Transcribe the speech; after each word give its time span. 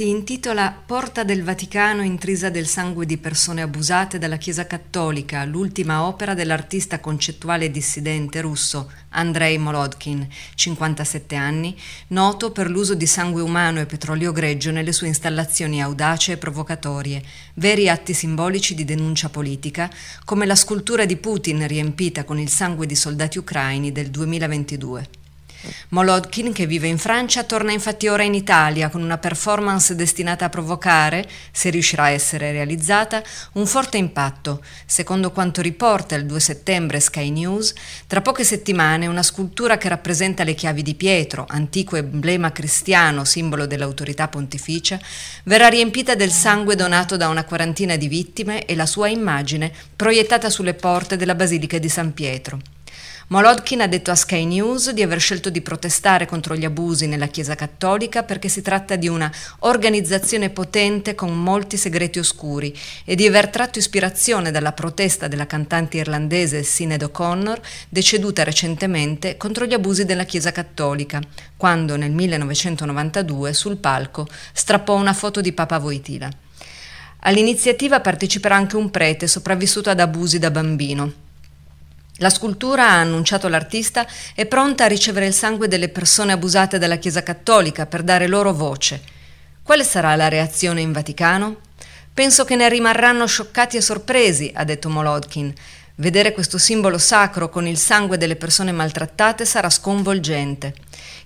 si 0.00 0.08
intitola 0.08 0.74
Porta 0.86 1.24
del 1.24 1.42
Vaticano 1.42 2.00
intrisa 2.00 2.48
del 2.48 2.66
sangue 2.66 3.04
di 3.04 3.18
persone 3.18 3.60
abusate 3.60 4.16
dalla 4.16 4.38
Chiesa 4.38 4.66
Cattolica, 4.66 5.44
l'ultima 5.44 6.04
opera 6.04 6.32
dell'artista 6.32 7.00
concettuale 7.00 7.70
dissidente 7.70 8.40
russo 8.40 8.90
Andrei 9.10 9.58
Molodkin, 9.58 10.26
57 10.54 11.36
anni, 11.36 11.78
noto 12.06 12.50
per 12.50 12.70
l'uso 12.70 12.94
di 12.94 13.04
sangue 13.04 13.42
umano 13.42 13.78
e 13.78 13.84
petrolio 13.84 14.32
greggio 14.32 14.70
nelle 14.70 14.92
sue 14.92 15.08
installazioni 15.08 15.82
audace 15.82 16.32
e 16.32 16.36
provocatorie, 16.38 17.22
veri 17.56 17.90
atti 17.90 18.14
simbolici 18.14 18.74
di 18.74 18.86
denuncia 18.86 19.28
politica, 19.28 19.90
come 20.24 20.46
la 20.46 20.56
scultura 20.56 21.04
di 21.04 21.18
Putin 21.18 21.66
riempita 21.66 22.24
con 22.24 22.38
il 22.38 22.48
sangue 22.48 22.86
di 22.86 22.96
soldati 22.96 23.36
ucraini 23.36 23.92
del 23.92 24.08
2022. 24.08 25.19
Molodkin, 25.90 26.52
che 26.52 26.66
vive 26.66 26.88
in 26.88 26.98
Francia, 26.98 27.44
torna 27.44 27.72
infatti 27.72 28.08
ora 28.08 28.22
in 28.22 28.34
Italia 28.34 28.88
con 28.88 29.02
una 29.02 29.18
performance 29.18 29.94
destinata 29.94 30.46
a 30.46 30.48
provocare, 30.48 31.28
se 31.50 31.70
riuscirà 31.70 32.04
a 32.04 32.10
essere 32.10 32.52
realizzata, 32.52 33.22
un 33.52 33.66
forte 33.66 33.96
impatto. 33.96 34.62
Secondo 34.86 35.30
quanto 35.32 35.60
riporta 35.60 36.14
il 36.14 36.26
2 36.26 36.40
settembre 36.40 37.00
Sky 37.00 37.30
News, 37.30 37.74
tra 38.06 38.20
poche 38.20 38.44
settimane 38.44 39.06
una 39.06 39.22
scultura 39.22 39.78
che 39.78 39.88
rappresenta 39.88 40.44
le 40.44 40.54
chiavi 40.54 40.82
di 40.82 40.94
Pietro, 40.94 41.46
antico 41.48 41.96
emblema 41.96 42.52
cristiano, 42.52 43.24
simbolo 43.24 43.66
dell'autorità 43.66 44.28
pontificia, 44.28 44.98
verrà 45.44 45.68
riempita 45.68 46.14
del 46.14 46.30
sangue 46.30 46.76
donato 46.76 47.16
da 47.16 47.28
una 47.28 47.44
quarantina 47.44 47.96
di 47.96 48.08
vittime 48.08 48.64
e 48.64 48.74
la 48.74 48.86
sua 48.86 49.08
immagine 49.08 49.72
proiettata 49.94 50.50
sulle 50.50 50.74
porte 50.74 51.16
della 51.16 51.34
Basilica 51.34 51.78
di 51.78 51.88
San 51.88 52.12
Pietro. 52.12 52.60
Molodkin 53.32 53.80
ha 53.80 53.86
detto 53.86 54.10
a 54.10 54.16
Sky 54.16 54.44
News 54.44 54.90
di 54.90 55.02
aver 55.02 55.20
scelto 55.20 55.50
di 55.50 55.60
protestare 55.60 56.26
contro 56.26 56.56
gli 56.56 56.64
abusi 56.64 57.06
nella 57.06 57.28
Chiesa 57.28 57.54
cattolica 57.54 58.24
perché 58.24 58.48
si 58.48 58.60
tratta 58.60 58.96
di 58.96 59.06
una 59.06 59.30
organizzazione 59.60 60.50
potente 60.50 61.14
con 61.14 61.40
molti 61.40 61.76
segreti 61.76 62.18
oscuri 62.18 62.76
e 63.04 63.14
di 63.14 63.28
aver 63.28 63.48
tratto 63.48 63.78
ispirazione 63.78 64.50
dalla 64.50 64.72
protesta 64.72 65.28
della 65.28 65.46
cantante 65.46 65.98
irlandese 65.98 66.64
Sinead 66.64 67.04
O'Connor, 67.04 67.60
deceduta 67.88 68.42
recentemente 68.42 69.36
contro 69.36 69.64
gli 69.64 69.74
abusi 69.74 70.04
della 70.04 70.24
Chiesa 70.24 70.50
cattolica, 70.50 71.20
quando 71.56 71.94
nel 71.94 72.10
1992 72.10 73.52
sul 73.52 73.76
palco 73.76 74.26
strappò 74.52 74.96
una 74.96 75.12
foto 75.12 75.40
di 75.40 75.52
Papa 75.52 75.78
Voitila. 75.78 76.28
All'iniziativa 77.20 78.00
parteciperà 78.00 78.56
anche 78.56 78.74
un 78.74 78.90
prete 78.90 79.28
sopravvissuto 79.28 79.88
ad 79.88 80.00
abusi 80.00 80.40
da 80.40 80.50
bambino. 80.50 81.28
La 82.22 82.28
scultura, 82.28 82.84
ha 82.86 83.00
annunciato 83.00 83.48
l'artista, 83.48 84.06
è 84.34 84.44
pronta 84.44 84.84
a 84.84 84.88
ricevere 84.88 85.26
il 85.26 85.32
sangue 85.32 85.68
delle 85.68 85.88
persone 85.88 86.32
abusate 86.32 86.76
dalla 86.76 86.96
Chiesa 86.96 87.22
Cattolica 87.22 87.86
per 87.86 88.02
dare 88.02 88.26
loro 88.26 88.52
voce. 88.52 89.00
Quale 89.62 89.84
sarà 89.84 90.14
la 90.16 90.28
reazione 90.28 90.82
in 90.82 90.92
Vaticano? 90.92 91.60
Penso 92.12 92.44
che 92.44 92.56
ne 92.56 92.68
rimarranno 92.68 93.24
scioccati 93.26 93.78
e 93.78 93.80
sorpresi, 93.80 94.52
ha 94.54 94.64
detto 94.64 94.90
Molodkin. 94.90 95.50
Vedere 95.94 96.32
questo 96.32 96.58
simbolo 96.58 96.98
sacro 96.98 97.48
con 97.48 97.66
il 97.66 97.78
sangue 97.78 98.18
delle 98.18 98.36
persone 98.36 98.72
maltrattate 98.72 99.46
sarà 99.46 99.70
sconvolgente. 99.70 100.74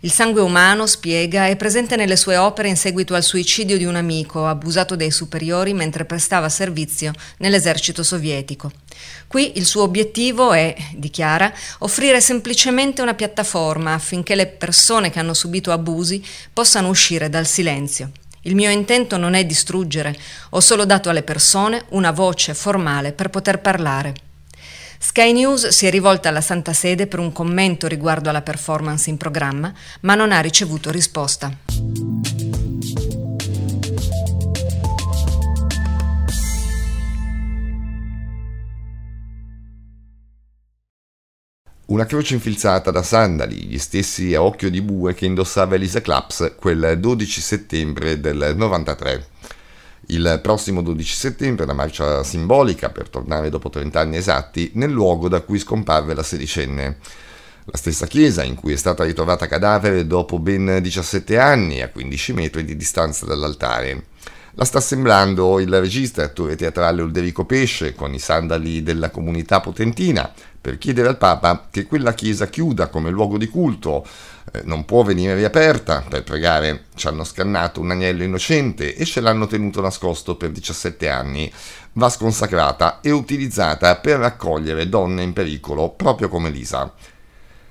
Il 0.05 0.13
sangue 0.13 0.43
umano, 0.43 0.87
spiega, 0.87 1.47
è 1.47 1.57
presente 1.57 1.97
nelle 1.97 2.17
sue 2.17 2.37
opere 2.37 2.69
in 2.69 2.77
seguito 2.77 3.15
al 3.15 3.23
suicidio 3.23 3.79
di 3.79 3.87
un 3.87 3.97
amico 3.97 4.47
abusato 4.47 4.97
dai 4.97 5.11
superiori 5.11 5.73
mentre 5.73 6.05
prestava 6.05 6.51
servizio 6.51 7.13
nell'esercito 7.39 8.03
sovietico. 8.03 8.71
Qui 9.27 9.57
il 9.57 9.65
suo 9.65 9.81
obiettivo 9.83 10.53
è, 10.53 10.77
dichiara, 10.95 11.51
offrire 11.79 12.21
semplicemente 12.21 13.01
una 13.01 13.15
piattaforma 13.15 13.95
affinché 13.95 14.35
le 14.35 14.47
persone 14.47 15.09
che 15.09 15.21
hanno 15.21 15.33
subito 15.33 15.73
abusi 15.73 16.23
possano 16.53 16.91
uscire 16.91 17.31
dal 17.31 17.47
silenzio. 17.47 18.11
Il 18.43 18.55
mio 18.55 18.69
intento 18.69 19.17
non 19.17 19.33
è 19.33 19.47
distruggere, 19.47 20.15
ho 20.51 20.61
solo 20.61 20.85
dato 20.85 21.09
alle 21.09 21.23
persone 21.23 21.83
una 21.93 22.11
voce 22.11 22.53
formale 22.53 23.13
per 23.13 23.31
poter 23.31 23.59
parlare. 23.63 24.13
Sky 25.07 25.33
News 25.33 25.69
si 25.69 25.85
è 25.85 25.91
rivolta 25.91 26.31
alla 26.31 26.41
Santa 26.41 26.73
Sede 26.73 27.07
per 27.07 27.19
un 27.19 27.31
commento 27.31 27.87
riguardo 27.87 28.31
alla 28.31 28.41
performance 28.41 29.11
in 29.11 29.19
programma, 29.19 29.71
ma 30.01 30.15
non 30.15 30.33
ha 30.33 30.41
ricevuto 30.41 30.91
risposta. 30.91 31.55
Una 41.85 42.07
croce 42.07 42.33
infilzata 42.33 42.91
da 42.91 43.03
sandali, 43.03 43.57
gli 43.67 43.79
stessi 43.79 44.35
a 44.35 44.43
occhio 44.43 44.71
di 44.71 44.81
bue 44.81 45.13
che 45.13 45.27
indossava 45.27 45.75
Elisa 45.75 46.01
Claps 46.01 46.55
quel 46.59 46.99
12 46.99 47.41
settembre 47.43 48.21
del 48.21 48.55
93. 48.57 49.33
Il 50.09 50.41
prossimo 50.43 50.83
12 50.83 51.15
settembre 51.15 51.65
una 51.65 51.73
marcia 51.73 52.23
simbolica 52.23 52.91
per 52.91 53.09
tornare 53.09 53.49
dopo 53.49 53.71
30 53.71 54.01
anni 54.01 54.17
esatti 54.17 54.71
nel 54.75 54.91
luogo 54.91 55.29
da 55.29 55.41
cui 55.41 55.59
scomparve 55.59 56.15
la 56.15 56.23
sedicenne. 56.23 56.99
La 57.67 57.79
stessa 57.79 58.07
chiesa 58.07 58.43
in 58.43 58.57
cui 58.57 58.75
è 58.75 58.77
stata 58.77 59.05
ritrovata 59.05 59.47
cadavere 59.47 60.07
dopo 60.07 60.39
ben 60.39 60.81
17 60.83 61.39
anni 61.39 61.81
a 61.81 61.89
15 61.89 62.33
metri 62.35 62.65
di 62.65 62.77
distanza 62.77 63.25
dall'altare. 63.25 64.05
La 64.57 64.65
sta 64.65 64.79
sembrando 64.79 65.59
il 65.59 65.81
regista 65.81 66.23
e 66.23 66.27
attore 66.27 66.55
teatrale 66.55 67.03
Ulderico 67.03 67.45
Pesce 67.45 67.93
con 67.93 68.15
i 68.15 68.21
sandali 68.21 68.85
della 68.85 69.11
comunità 69.11 69.59
potentina 69.59 70.33
per 70.61 70.79
chiedere 70.79 71.09
al 71.09 71.19
Papa 71.19 71.67
che 71.69 71.87
quella 71.87 72.15
chiesa 72.15 72.47
chiuda 72.47 72.87
come 72.87 73.11
luogo 73.11 73.37
di 73.37 73.49
culto 73.49 74.07
eh, 74.53 74.61
non 74.63 74.85
può 74.85 75.03
venire 75.03 75.35
riaperta 75.35 76.05
per 76.09 76.23
pregare. 76.23 76.85
Ci 76.95 77.09
hanno 77.09 77.25
scannato 77.25 77.81
un 77.81 77.91
agnello 77.91 78.23
innocente 78.23 78.95
e 78.95 79.05
ce 79.05 79.21
l'hanno 79.21 79.49
tenuto 79.49 79.81
nascosto 79.81 80.37
per 80.37 80.51
17 80.51 81.09
anni. 81.09 81.53
Va 81.95 82.09
sconsacrata 82.09 83.01
e 83.01 83.11
utilizzata 83.11 83.97
per 83.97 84.21
raccogliere 84.21 84.89
donne 84.89 85.25
in 85.25 85.33
pericolo, 85.33 85.91
proprio 85.91 86.29
come 86.29 86.51
Lisa. 86.51 86.95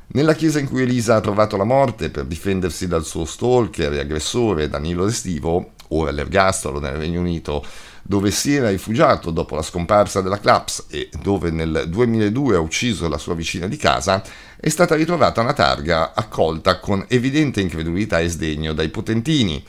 Nella 0.08 0.34
chiesa 0.34 0.60
in 0.60 0.68
cui 0.68 0.84
Elisa 0.84 1.16
ha 1.16 1.22
trovato 1.22 1.56
la 1.56 1.64
morte 1.64 2.10
per 2.10 2.26
difendersi 2.26 2.88
dal 2.88 3.06
suo 3.06 3.24
stalker 3.24 3.94
e 3.94 4.00
aggressore 4.00 4.68
Danilo 4.68 5.06
Restivo, 5.06 5.72
ora 5.94 6.10
all'ergastolo 6.10 6.80
nel 6.80 6.94
Regno 6.94 7.20
Unito, 7.20 7.66
dove 8.02 8.32
si 8.32 8.54
era 8.54 8.70
rifugiato 8.70 9.32
dopo 9.32 9.56
la 9.56 9.62
scomparsa 9.62 10.22
della 10.22 10.40
Claps 10.40 10.86
e 10.90 11.10
dove 11.22 11.52
nel 11.52 11.86
2002 11.88 12.56
ha 12.56 12.60
ucciso 12.60 13.08
la 13.08 13.18
sua 13.18 13.34
vicina 13.34 13.68
di 13.68 13.78
casa, 13.78 14.22
è 14.60 14.70
stata 14.70 14.96
ritrovata 14.96 15.42
una 15.42 15.54
targa 15.54 16.14
accolta 16.14 16.80
con 16.80 17.06
evidente 17.08 17.62
incredulità 17.62 18.20
e 18.20 18.28
sdegno 18.28 18.74
dai 18.74 18.90
potentini. 18.90 19.64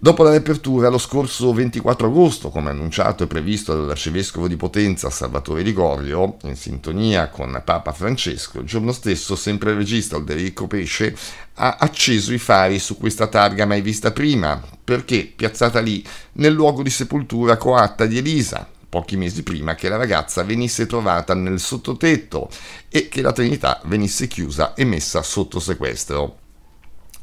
Dopo 0.00 0.22
la 0.22 0.30
riapertura, 0.30 0.90
lo 0.90 0.96
scorso 0.96 1.52
24 1.52 2.06
agosto, 2.06 2.50
come 2.50 2.70
annunciato 2.70 3.24
e 3.24 3.26
previsto 3.26 3.74
dall'arcivescovo 3.74 4.46
di 4.46 4.54
Potenza 4.54 5.10
Salvatore 5.10 5.62
Ligorio, 5.62 6.36
in 6.44 6.54
sintonia 6.54 7.28
con 7.30 7.60
Papa 7.64 7.90
Francesco, 7.90 8.60
il 8.60 8.64
giorno 8.64 8.92
stesso 8.92 9.34
sempre 9.34 9.72
il 9.72 9.76
regista 9.78 10.14
Alderico 10.14 10.68
Pesce 10.68 11.16
ha 11.54 11.78
acceso 11.80 12.32
i 12.32 12.38
fari 12.38 12.78
su 12.78 12.96
questa 12.96 13.26
targa 13.26 13.66
mai 13.66 13.80
vista 13.80 14.12
prima, 14.12 14.62
perché 14.84 15.32
piazzata 15.34 15.80
lì 15.80 16.06
nel 16.34 16.52
luogo 16.52 16.84
di 16.84 16.90
sepoltura 16.90 17.56
coatta 17.56 18.06
di 18.06 18.18
Elisa, 18.18 18.68
pochi 18.88 19.16
mesi 19.16 19.42
prima 19.42 19.74
che 19.74 19.88
la 19.88 19.96
ragazza 19.96 20.44
venisse 20.44 20.86
trovata 20.86 21.34
nel 21.34 21.58
sottotetto 21.58 22.48
e 22.88 23.08
che 23.08 23.20
la 23.20 23.32
Trinità 23.32 23.80
venisse 23.86 24.28
chiusa 24.28 24.74
e 24.74 24.84
messa 24.84 25.22
sotto 25.24 25.58
sequestro. 25.58 26.46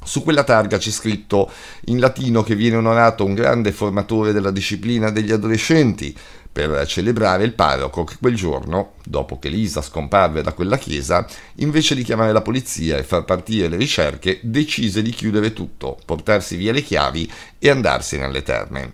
Su 0.05 0.21
quella 0.21 0.43
targa 0.43 0.77
c'è 0.77 0.91
scritto 0.91 1.51
in 1.85 1.99
latino 1.99 2.43
che 2.43 2.55
viene 2.55 2.75
onorato 2.75 3.25
un 3.25 3.33
grande 3.33 3.71
formatore 3.71 4.33
della 4.33 4.51
disciplina 4.51 5.09
degli 5.09 5.31
adolescenti 5.31 6.15
per 6.51 6.85
celebrare 6.85 7.43
il 7.43 7.53
parroco 7.53 8.03
che 8.03 8.15
quel 8.19 8.35
giorno, 8.35 8.93
dopo 9.03 9.39
che 9.39 9.49
Lisa 9.49 9.81
scomparve 9.81 10.43
da 10.43 10.53
quella 10.53 10.77
chiesa, 10.77 11.27
invece 11.55 11.95
di 11.95 12.03
chiamare 12.03 12.31
la 12.31 12.43
polizia 12.43 12.97
e 12.97 13.03
far 13.03 13.25
partire 13.25 13.67
le 13.67 13.77
ricerche, 13.77 14.39
decise 14.43 15.01
di 15.01 15.09
chiudere 15.09 15.53
tutto, 15.53 15.97
portarsi 16.05 16.55
via 16.55 16.71
le 16.71 16.83
chiavi 16.83 17.29
e 17.57 17.69
andarsene 17.71 18.23
alle 18.23 18.43
terme. 18.43 18.93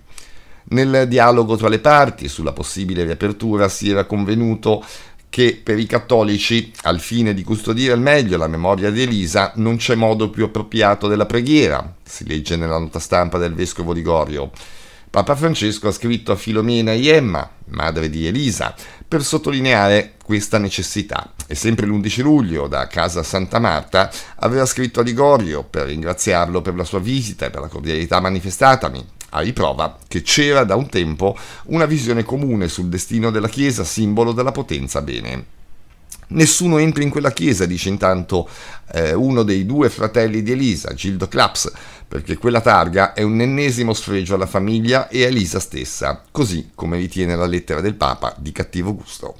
Nel 0.63 1.07
dialogo 1.07 1.57
tra 1.57 1.67
le 1.67 1.79
parti 1.79 2.29
sulla 2.29 2.53
possibile 2.53 3.03
riapertura 3.03 3.67
si 3.67 3.89
era 3.89 4.05
convenuto 4.05 4.83
che 5.31 5.57
per 5.63 5.79
i 5.79 5.85
cattolici, 5.85 6.73
al 6.81 6.99
fine 6.99 7.33
di 7.33 7.41
custodire 7.41 7.93
al 7.93 8.01
meglio 8.01 8.35
la 8.35 8.49
memoria 8.49 8.91
di 8.91 9.01
Elisa, 9.01 9.53
non 9.55 9.77
c'è 9.77 9.95
modo 9.95 10.29
più 10.29 10.43
appropriato 10.43 11.07
della 11.07 11.25
preghiera, 11.25 11.95
si 12.03 12.27
legge 12.27 12.57
nella 12.57 12.77
nota 12.77 12.99
stampa 12.99 13.37
del 13.37 13.53
vescovo 13.53 13.93
di 13.93 14.01
Gorio. 14.01 14.51
Papa 15.09 15.37
Francesco 15.37 15.87
ha 15.87 15.93
scritto 15.93 16.33
a 16.33 16.35
Filomena 16.35 16.91
Iemma, 16.91 17.49
madre 17.69 18.09
di 18.09 18.27
Elisa, 18.27 18.75
per 19.07 19.23
sottolineare 19.23 20.15
questa 20.21 20.57
necessità. 20.57 21.33
E 21.47 21.55
sempre 21.55 21.85
l'11 21.85 22.21
luglio, 22.21 22.67
da 22.67 22.87
casa 22.87 23.23
Santa 23.23 23.59
Marta, 23.59 24.11
aveva 24.35 24.65
scritto 24.65 24.99
a 24.99 25.03
Ligorio 25.03 25.63
per 25.63 25.85
ringraziarlo 25.85 26.61
per 26.61 26.75
la 26.75 26.83
sua 26.83 26.99
visita 26.99 27.45
e 27.45 27.49
per 27.49 27.61
la 27.61 27.67
cordialità 27.69 28.19
manifestatami, 28.19 29.05
a 29.31 29.41
riprova 29.41 29.97
che 30.07 30.21
c'era 30.21 30.63
da 30.63 30.75
un 30.75 30.87
tempo 30.87 31.37
una 31.65 31.85
visione 31.85 32.23
comune 32.23 32.67
sul 32.67 32.87
destino 32.87 33.31
della 33.31 33.49
Chiesa, 33.49 33.83
simbolo 33.83 34.31
della 34.31 34.51
potenza 34.51 35.01
bene. 35.01 35.59
Nessuno 36.31 36.77
entra 36.77 37.03
in 37.03 37.09
quella 37.09 37.31
chiesa, 37.31 37.65
dice 37.65 37.89
intanto 37.89 38.47
eh, 38.93 39.13
uno 39.13 39.43
dei 39.43 39.65
due 39.65 39.89
fratelli 39.89 40.41
di 40.41 40.51
Elisa, 40.51 40.93
Gildo 40.93 41.27
Claps, 41.27 41.71
perché 42.07 42.37
quella 42.37 42.61
targa 42.61 43.13
è 43.13 43.21
un 43.21 43.41
ennesimo 43.41 43.93
sfregio 43.93 44.35
alla 44.35 44.45
famiglia 44.45 45.09
e 45.09 45.23
a 45.23 45.27
Elisa 45.27 45.59
stessa, 45.59 46.23
così 46.31 46.71
come 46.73 46.97
ritiene 46.97 47.35
la 47.35 47.45
lettera 47.45 47.81
del 47.81 47.95
Papa 47.95 48.33
di 48.37 48.53
cattivo 48.53 48.95
gusto. 48.95 49.35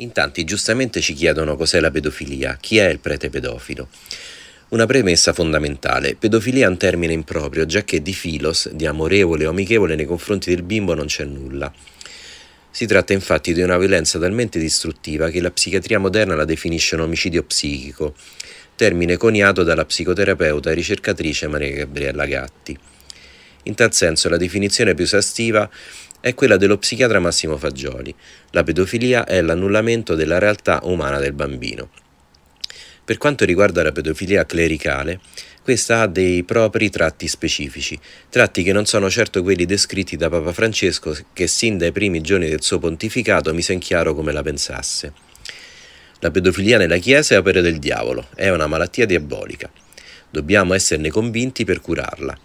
In 0.00 0.12
tanti 0.12 0.44
giustamente 0.44 1.00
ci 1.00 1.12
chiedono 1.12 1.56
cos'è 1.56 1.80
la 1.80 1.90
pedofilia, 1.90 2.56
chi 2.60 2.78
è 2.78 2.86
il 2.86 3.00
prete 3.00 3.30
pedofilo. 3.30 3.88
Una 4.68 4.86
premessa 4.86 5.32
fondamentale. 5.32 6.14
Pedofilia 6.14 6.66
è 6.66 6.68
un 6.68 6.76
termine 6.76 7.12
improprio, 7.12 7.66
già 7.66 7.82
che 7.82 8.00
di 8.00 8.12
filos, 8.12 8.68
di 8.70 8.86
amorevole 8.86 9.44
o 9.44 9.50
amichevole 9.50 9.96
nei 9.96 10.04
confronti 10.04 10.54
del 10.54 10.62
bimbo 10.62 10.94
non 10.94 11.06
c'è 11.06 11.24
nulla. 11.24 11.72
Si 12.70 12.86
tratta 12.86 13.12
infatti 13.12 13.52
di 13.52 13.60
una 13.60 13.76
violenza 13.76 14.20
talmente 14.20 14.60
distruttiva 14.60 15.30
che 15.30 15.40
la 15.40 15.50
psichiatria 15.50 15.98
moderna 15.98 16.36
la 16.36 16.44
definisce 16.44 16.94
un 16.94 17.00
omicidio 17.00 17.42
psichico, 17.42 18.14
termine 18.76 19.16
coniato 19.16 19.64
dalla 19.64 19.84
psicoterapeuta 19.84 20.70
e 20.70 20.74
ricercatrice 20.74 21.48
Maria 21.48 21.74
Gabriella 21.74 22.24
Gatti. 22.24 22.78
In 23.64 23.74
tal 23.74 23.92
senso 23.92 24.28
la 24.28 24.36
definizione 24.36 24.94
più 24.94 25.02
esaustiva 25.04 25.68
è 26.20 26.34
quella 26.34 26.56
dello 26.56 26.78
psichiatra 26.78 27.20
Massimo 27.20 27.56
Fagioli. 27.56 28.14
La 28.50 28.62
pedofilia 28.62 29.24
è 29.24 29.40
l'annullamento 29.40 30.14
della 30.14 30.38
realtà 30.38 30.80
umana 30.82 31.18
del 31.18 31.32
bambino. 31.32 31.90
Per 33.04 33.16
quanto 33.16 33.44
riguarda 33.44 33.82
la 33.82 33.92
pedofilia 33.92 34.44
clericale, 34.44 35.20
questa 35.62 36.00
ha 36.00 36.06
dei 36.06 36.44
propri 36.44 36.90
tratti 36.90 37.28
specifici, 37.28 37.98
tratti 38.28 38.62
che 38.62 38.72
non 38.72 38.86
sono 38.86 39.08
certo 39.10 39.42
quelli 39.42 39.64
descritti 39.64 40.16
da 40.16 40.28
Papa 40.28 40.52
Francesco 40.52 41.16
che 41.32 41.46
sin 41.46 41.78
dai 41.78 41.92
primi 41.92 42.20
giorni 42.20 42.48
del 42.48 42.62
suo 42.62 42.78
pontificato 42.78 43.52
mise 43.54 43.74
in 43.74 43.78
chiaro 43.78 44.14
come 44.14 44.32
la 44.32 44.42
pensasse. 44.42 45.12
La 46.20 46.30
pedofilia 46.30 46.78
nella 46.78 46.96
Chiesa 46.96 47.34
è 47.34 47.38
opera 47.38 47.60
del 47.60 47.78
diavolo, 47.78 48.28
è 48.34 48.48
una 48.48 48.66
malattia 48.66 49.06
diabolica. 49.06 49.70
Dobbiamo 50.30 50.74
esserne 50.74 51.10
convinti 51.10 51.64
per 51.64 51.80
curarla. 51.80 52.36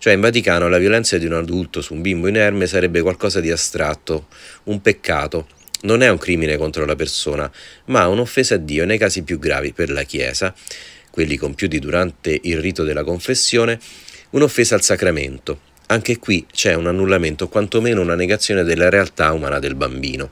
Cioè 0.00 0.14
in 0.14 0.20
Vaticano 0.20 0.70
la 0.70 0.78
violenza 0.78 1.18
di 1.18 1.26
un 1.26 1.34
adulto 1.34 1.82
su 1.82 1.92
un 1.92 2.00
bimbo 2.00 2.26
inerme 2.26 2.66
sarebbe 2.66 3.02
qualcosa 3.02 3.38
di 3.38 3.50
astratto, 3.50 4.28
un 4.64 4.80
peccato. 4.80 5.46
Non 5.82 6.02
è 6.02 6.08
un 6.08 6.16
crimine 6.16 6.56
contro 6.56 6.86
la 6.86 6.96
persona, 6.96 7.52
ma 7.86 8.06
un'offesa 8.06 8.54
a 8.54 8.56
Dio 8.56 8.86
nei 8.86 8.96
casi 8.96 9.24
più 9.24 9.38
gravi 9.38 9.74
per 9.74 9.90
la 9.90 10.04
Chiesa, 10.04 10.54
quelli 11.10 11.36
compiuti 11.36 11.78
durante 11.78 12.40
il 12.44 12.58
rito 12.60 12.82
della 12.82 13.04
confessione, 13.04 13.78
un'offesa 14.30 14.74
al 14.74 14.82
sacramento. 14.82 15.60
Anche 15.88 16.18
qui 16.18 16.46
c'è 16.50 16.72
un 16.72 16.86
annullamento, 16.86 17.48
quantomeno 17.48 18.00
una 18.00 18.14
negazione 18.14 18.64
della 18.64 18.88
realtà 18.88 19.32
umana 19.32 19.58
del 19.58 19.74
bambino. 19.74 20.30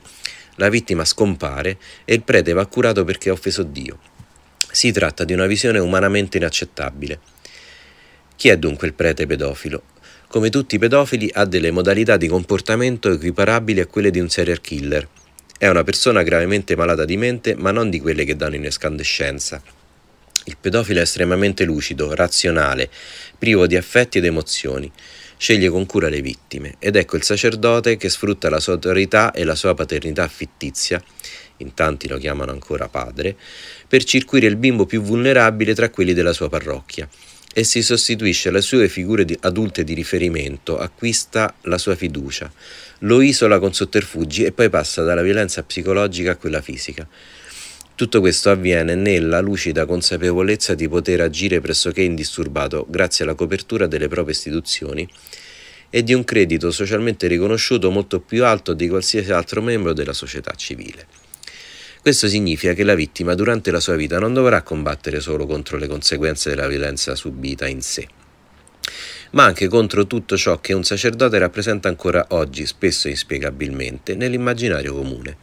La 0.55 0.69
vittima 0.69 1.05
scompare 1.05 1.77
e 2.05 2.15
il 2.15 2.23
prete 2.23 2.53
va 2.53 2.65
curato 2.65 3.03
perché 3.03 3.29
ha 3.29 3.33
offeso 3.33 3.61
Dio. 3.61 3.99
Si 4.71 4.91
tratta 4.91 5.25
di 5.25 5.33
una 5.33 5.45
visione 5.45 5.77
umanamente 5.77 6.37
inaccettabile. 6.37 7.19
Chi 8.39 8.47
è 8.47 8.57
dunque 8.57 8.87
il 8.87 8.93
prete 8.93 9.27
pedofilo? 9.27 9.83
Come 10.29 10.49
tutti 10.49 10.75
i 10.75 10.79
pedofili 10.79 11.29
ha 11.33 11.43
delle 11.43 11.71
modalità 11.71 12.15
di 12.15 12.29
comportamento 12.29 13.11
equiparabili 13.11 13.81
a 13.81 13.85
quelle 13.85 14.11
di 14.11 14.21
un 14.21 14.29
serial 14.29 14.61
killer. 14.61 15.05
È 15.57 15.67
una 15.67 15.83
persona 15.83 16.23
gravemente 16.23 16.77
malata 16.77 17.03
di 17.03 17.17
mente, 17.17 17.55
ma 17.55 17.71
non 17.71 17.89
di 17.89 17.99
quelle 17.99 18.23
che 18.23 18.37
danno 18.37 18.55
in 18.55 18.63
escandescenza. 18.63 19.61
Il 20.45 20.55
pedofilo 20.57 20.99
è 20.99 21.01
estremamente 21.01 21.65
lucido, 21.65 22.15
razionale, 22.15 22.89
privo 23.37 23.67
di 23.67 23.75
affetti 23.75 24.19
ed 24.19 24.23
emozioni. 24.23 24.89
Sceglie 25.35 25.67
con 25.67 25.85
cura 25.85 26.07
le 26.07 26.21
vittime 26.21 26.75
ed 26.79 26.95
ecco 26.95 27.17
il 27.17 27.23
sacerdote 27.23 27.97
che 27.97 28.07
sfrutta 28.07 28.49
la 28.49 28.61
sua 28.61 28.71
autorità 28.71 29.33
e 29.33 29.43
la 29.43 29.55
sua 29.55 29.73
paternità 29.73 30.25
fittizia, 30.29 31.03
in 31.57 31.73
tanti 31.73 32.07
lo 32.07 32.17
chiamano 32.17 32.51
ancora 32.51 32.87
padre, 32.87 33.35
per 33.85 34.05
circuire 34.05 34.47
il 34.47 34.55
bimbo 34.55 34.85
più 34.85 35.01
vulnerabile 35.01 35.75
tra 35.75 35.89
quelli 35.89 36.13
della 36.13 36.31
sua 36.31 36.47
parrocchia 36.47 37.05
e 37.53 37.63
si 37.63 37.81
sostituisce 37.81 38.49
alle 38.49 38.61
sue 38.61 38.87
figure 38.87 39.25
di 39.25 39.37
adulte 39.41 39.83
di 39.83 39.93
riferimento, 39.93 40.77
acquista 40.77 41.53
la 41.63 41.77
sua 41.77 41.95
fiducia, 41.95 42.51
lo 42.99 43.21
isola 43.21 43.59
con 43.59 43.73
sotterfugi 43.73 44.43
e 44.43 44.51
poi 44.51 44.69
passa 44.69 45.03
dalla 45.03 45.21
violenza 45.21 45.63
psicologica 45.63 46.31
a 46.31 46.35
quella 46.35 46.61
fisica. 46.61 47.07
Tutto 47.95 48.21
questo 48.21 48.49
avviene 48.49 48.95
nella 48.95 49.41
lucida 49.41 49.85
consapevolezza 49.85 50.73
di 50.73 50.87
poter 50.87 51.19
agire 51.21 51.59
pressoché 51.59 52.01
indisturbato 52.01 52.85
grazie 52.87 53.25
alla 53.25 53.33
copertura 53.33 53.87
delle 53.87 54.07
proprie 54.07 54.33
istituzioni 54.33 55.05
e 55.89 56.03
di 56.03 56.13
un 56.13 56.23
credito 56.23 56.71
socialmente 56.71 57.27
riconosciuto 57.27 57.89
molto 57.89 58.21
più 58.21 58.45
alto 58.45 58.73
di 58.73 58.87
qualsiasi 58.87 59.31
altro 59.31 59.61
membro 59.61 59.91
della 59.91 60.13
società 60.13 60.53
civile. 60.55 61.18
Questo 62.01 62.29
significa 62.29 62.71
che 62.71 62.85
la 62.85 62.95
vittima 62.95 63.35
durante 63.35 63.71
la 63.71 63.81
sua 63.81 63.97
vita 63.97 64.19
non 64.19 64.33
dovrà 64.33 64.61
combattere 64.61 65.19
solo 65.19 65.45
contro 65.45 65.77
le 65.77 65.87
conseguenze 65.87 66.49
della 66.49 66.67
violenza 66.67 67.13
subita 67.13 67.67
in 67.67 67.81
sé, 67.81 68.07
ma 69.31 69.43
anche 69.43 69.67
contro 69.67 70.07
tutto 70.07 70.37
ciò 70.37 70.61
che 70.61 70.71
un 70.71 70.85
sacerdote 70.85 71.37
rappresenta 71.37 71.89
ancora 71.89 72.27
oggi, 72.29 72.65
spesso 72.65 73.09
inspiegabilmente, 73.09 74.15
nell'immaginario 74.15 74.95
comune. 74.95 75.37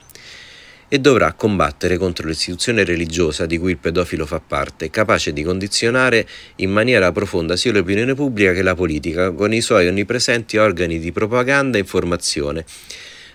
E 0.88 0.98
dovrà 0.98 1.34
combattere 1.34 1.98
contro 1.98 2.26
l'istituzione 2.26 2.84
religiosa 2.84 3.44
di 3.44 3.58
cui 3.58 3.72
il 3.72 3.78
pedofilo 3.78 4.24
fa 4.24 4.40
parte, 4.40 4.88
capace 4.88 5.34
di 5.34 5.42
condizionare 5.42 6.26
in 6.56 6.70
maniera 6.70 7.12
profonda 7.12 7.54
sia 7.56 7.72
l'opinione 7.72 8.14
pubblica 8.14 8.52
che 8.52 8.62
la 8.62 8.74
politica, 8.74 9.30
con 9.32 9.52
i 9.52 9.60
suoi 9.60 9.88
onnipresenti 9.88 10.56
organi 10.56 10.98
di 10.98 11.12
propaganda 11.12 11.76
e 11.76 11.80
informazione, 11.80 12.64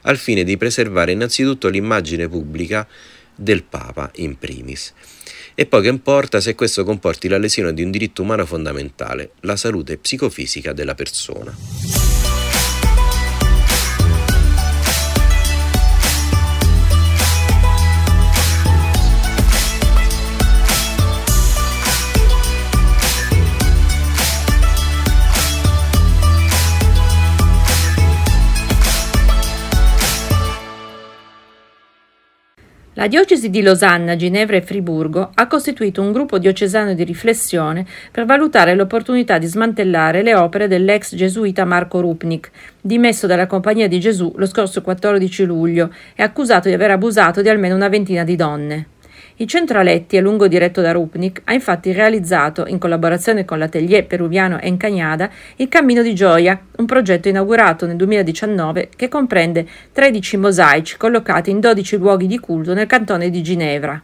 al 0.03 0.17
fine 0.17 0.43
di 0.43 0.57
preservare 0.57 1.11
innanzitutto 1.11 1.67
l'immagine 1.67 2.27
pubblica 2.27 2.87
del 3.35 3.63
Papa 3.63 4.11
in 4.15 4.37
primis. 4.37 4.93
E 5.53 5.65
poi 5.65 5.81
che 5.81 5.89
importa 5.89 6.39
se 6.39 6.55
questo 6.55 6.83
comporti 6.83 7.27
la 7.27 7.37
lesione 7.37 7.73
di 7.73 7.83
un 7.83 7.91
diritto 7.91 8.21
umano 8.21 8.45
fondamentale, 8.45 9.31
la 9.41 9.55
salute 9.55 9.97
psicofisica 9.97 10.73
della 10.73 10.95
persona. 10.95 12.20
La 33.01 33.07
diocesi 33.07 33.49
di 33.49 33.63
Losanna, 33.63 34.15
Ginevra 34.15 34.57
e 34.57 34.61
Friburgo 34.61 35.31
ha 35.33 35.47
costituito 35.47 36.03
un 36.03 36.11
gruppo 36.11 36.37
diocesano 36.37 36.93
di 36.93 37.03
riflessione 37.03 37.83
per 38.11 38.25
valutare 38.25 38.75
l'opportunità 38.75 39.39
di 39.39 39.47
smantellare 39.47 40.21
le 40.21 40.35
opere 40.35 40.67
dell'ex 40.67 41.15
gesuita 41.15 41.65
Marco 41.65 41.99
Rupnik, 41.99 42.51
dimesso 42.79 43.25
dalla 43.25 43.47
Compagnia 43.47 43.87
di 43.87 43.99
Gesù 43.99 44.31
lo 44.35 44.45
scorso 44.45 44.83
14 44.83 45.45
luglio 45.45 45.91
e 46.13 46.21
accusato 46.21 46.67
di 46.67 46.75
aver 46.75 46.91
abusato 46.91 47.41
di 47.41 47.49
almeno 47.49 47.73
una 47.73 47.89
ventina 47.89 48.23
di 48.23 48.35
donne. 48.35 48.90
Il 49.41 49.47
centro 49.47 49.79
Aletti, 49.79 50.17
a 50.17 50.21
lungo 50.21 50.47
diretto 50.47 50.81
da 50.81 50.91
Rupnik, 50.91 51.41
ha 51.45 51.53
infatti 51.53 51.91
realizzato, 51.91 52.67
in 52.67 52.77
collaborazione 52.77 53.43
con 53.43 53.57
l'atelier 53.57 54.05
peruviano 54.05 54.59
Encagnada, 54.59 55.31
il 55.55 55.67
Cammino 55.67 56.03
di 56.03 56.13
Gioia, 56.13 56.61
un 56.77 56.85
progetto 56.85 57.27
inaugurato 57.27 57.87
nel 57.87 57.95
2019 57.95 58.89
che 58.95 59.07
comprende 59.09 59.67
13 59.93 60.37
mosaici 60.37 60.95
collocati 60.95 61.49
in 61.49 61.59
12 61.59 61.97
luoghi 61.97 62.27
di 62.27 62.37
culto 62.37 62.75
nel 62.75 62.85
cantone 62.85 63.31
di 63.31 63.41
Ginevra. 63.41 63.99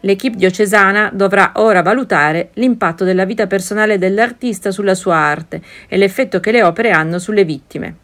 L'equipe 0.00 0.38
diocesana 0.38 1.10
dovrà 1.12 1.52
ora 1.56 1.82
valutare 1.82 2.48
l'impatto 2.54 3.04
della 3.04 3.26
vita 3.26 3.46
personale 3.46 3.98
dell'artista 3.98 4.70
sulla 4.70 4.94
sua 4.94 5.16
arte 5.16 5.60
e 5.86 5.98
l'effetto 5.98 6.40
che 6.40 6.52
le 6.52 6.62
opere 6.62 6.90
hanno 6.90 7.18
sulle 7.18 7.44
vittime. 7.44 7.96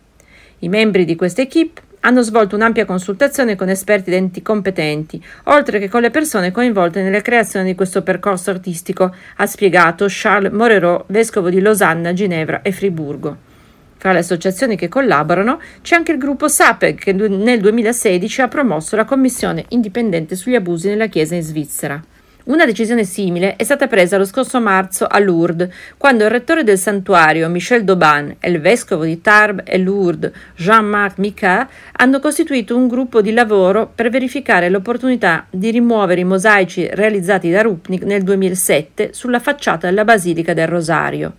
I 0.58 0.68
membri 0.68 1.06
di 1.06 1.16
questa 1.16 1.40
equipe 1.40 1.88
hanno 2.00 2.22
svolto 2.22 2.56
un'ampia 2.56 2.84
consultazione 2.84 3.56
con 3.56 3.68
esperti 3.68 4.10
ed 4.10 4.16
enti 4.16 4.42
competenti, 4.42 5.22
oltre 5.44 5.78
che 5.78 5.88
con 5.88 6.00
le 6.00 6.10
persone 6.10 6.50
coinvolte 6.50 7.02
nella 7.02 7.20
creazione 7.20 7.66
di 7.66 7.74
questo 7.74 8.02
percorso 8.02 8.50
artistico, 8.50 9.14
ha 9.36 9.46
spiegato 9.46 10.06
Charles 10.08 10.52
Morerot, 10.52 11.04
vescovo 11.08 11.50
di 11.50 11.60
Losanna, 11.60 12.12
Ginevra 12.12 12.62
e 12.62 12.72
Friburgo. 12.72 13.48
Fra 13.96 14.12
le 14.12 14.20
associazioni 14.20 14.76
che 14.76 14.88
collaborano 14.88 15.60
c'è 15.82 15.94
anche 15.94 16.12
il 16.12 16.18
gruppo 16.18 16.48
SAPEG 16.48 16.98
che 16.98 17.12
nel 17.12 17.60
2016 17.60 18.40
ha 18.40 18.48
promosso 18.48 18.96
la 18.96 19.04
commissione 19.04 19.66
indipendente 19.68 20.36
sugli 20.36 20.54
abusi 20.54 20.88
nella 20.88 21.06
Chiesa 21.06 21.34
in 21.34 21.42
Svizzera. 21.42 22.02
Una 22.50 22.66
decisione 22.66 23.04
simile 23.04 23.54
è 23.54 23.62
stata 23.62 23.86
presa 23.86 24.18
lo 24.18 24.24
scorso 24.24 24.60
marzo 24.60 25.06
a 25.06 25.20
Lourdes, 25.20 25.68
quando 25.96 26.24
il 26.24 26.30
rettore 26.30 26.64
del 26.64 26.78
santuario, 26.78 27.48
Michel 27.48 27.84
Dauban, 27.84 28.38
e 28.40 28.50
il 28.50 28.60
vescovo 28.60 29.04
di 29.04 29.20
Tarbes 29.20 29.66
e 29.68 29.78
Lourdes, 29.78 30.32
Jean-Marc 30.56 31.18
Micard, 31.18 31.68
hanno 31.92 32.18
costituito 32.18 32.76
un 32.76 32.88
gruppo 32.88 33.22
di 33.22 33.32
lavoro 33.32 33.88
per 33.94 34.10
verificare 34.10 34.68
l'opportunità 34.68 35.46
di 35.48 35.70
rimuovere 35.70 36.22
i 36.22 36.24
mosaici 36.24 36.88
realizzati 36.90 37.52
da 37.52 37.62
Rupnik 37.62 38.02
nel 38.02 38.24
2007 38.24 39.10
sulla 39.12 39.38
facciata 39.38 39.86
della 39.86 40.02
Basilica 40.02 40.52
del 40.52 40.66
Rosario. 40.66 41.32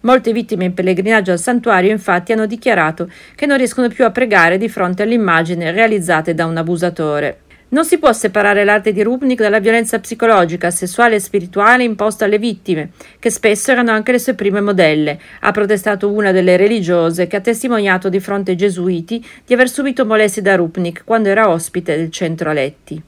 Molte 0.00 0.32
vittime 0.32 0.64
in 0.64 0.72
pellegrinaggio 0.72 1.30
al 1.30 1.40
santuario 1.40 1.90
infatti 1.90 2.32
hanno 2.32 2.46
dichiarato 2.46 3.10
che 3.34 3.44
non 3.44 3.58
riescono 3.58 3.88
più 3.88 4.06
a 4.06 4.10
pregare 4.10 4.56
di 4.56 4.70
fronte 4.70 5.02
alle 5.02 5.12
immagini 5.12 5.70
realizzate 5.70 6.32
da 6.32 6.46
un 6.46 6.56
abusatore. 6.56 7.40
Non 7.70 7.84
si 7.84 7.98
può 7.98 8.10
separare 8.14 8.64
l'arte 8.64 8.92
di 8.92 9.02
Rupnik 9.02 9.42
dalla 9.42 9.58
violenza 9.58 9.98
psicologica, 9.98 10.70
sessuale 10.70 11.16
e 11.16 11.20
spirituale 11.20 11.84
imposta 11.84 12.24
alle 12.24 12.38
vittime, 12.38 12.92
che 13.18 13.28
spesso 13.28 13.70
erano 13.70 13.90
anche 13.90 14.10
le 14.10 14.18
sue 14.18 14.32
prime 14.32 14.62
modelle, 14.62 15.20
ha 15.40 15.50
protestato 15.50 16.10
una 16.10 16.32
delle 16.32 16.56
religiose 16.56 17.26
che 17.26 17.36
ha 17.36 17.42
testimoniato 17.42 18.08
di 18.08 18.20
fronte 18.20 18.52
ai 18.52 18.56
gesuiti 18.56 19.22
di 19.44 19.52
aver 19.52 19.68
subito 19.68 20.06
molestie 20.06 20.40
da 20.40 20.56
Rupnik 20.56 21.02
quando 21.04 21.28
era 21.28 21.50
ospite 21.50 21.94
del 21.94 22.10
centro 22.10 22.48
Aletti. 22.48 23.02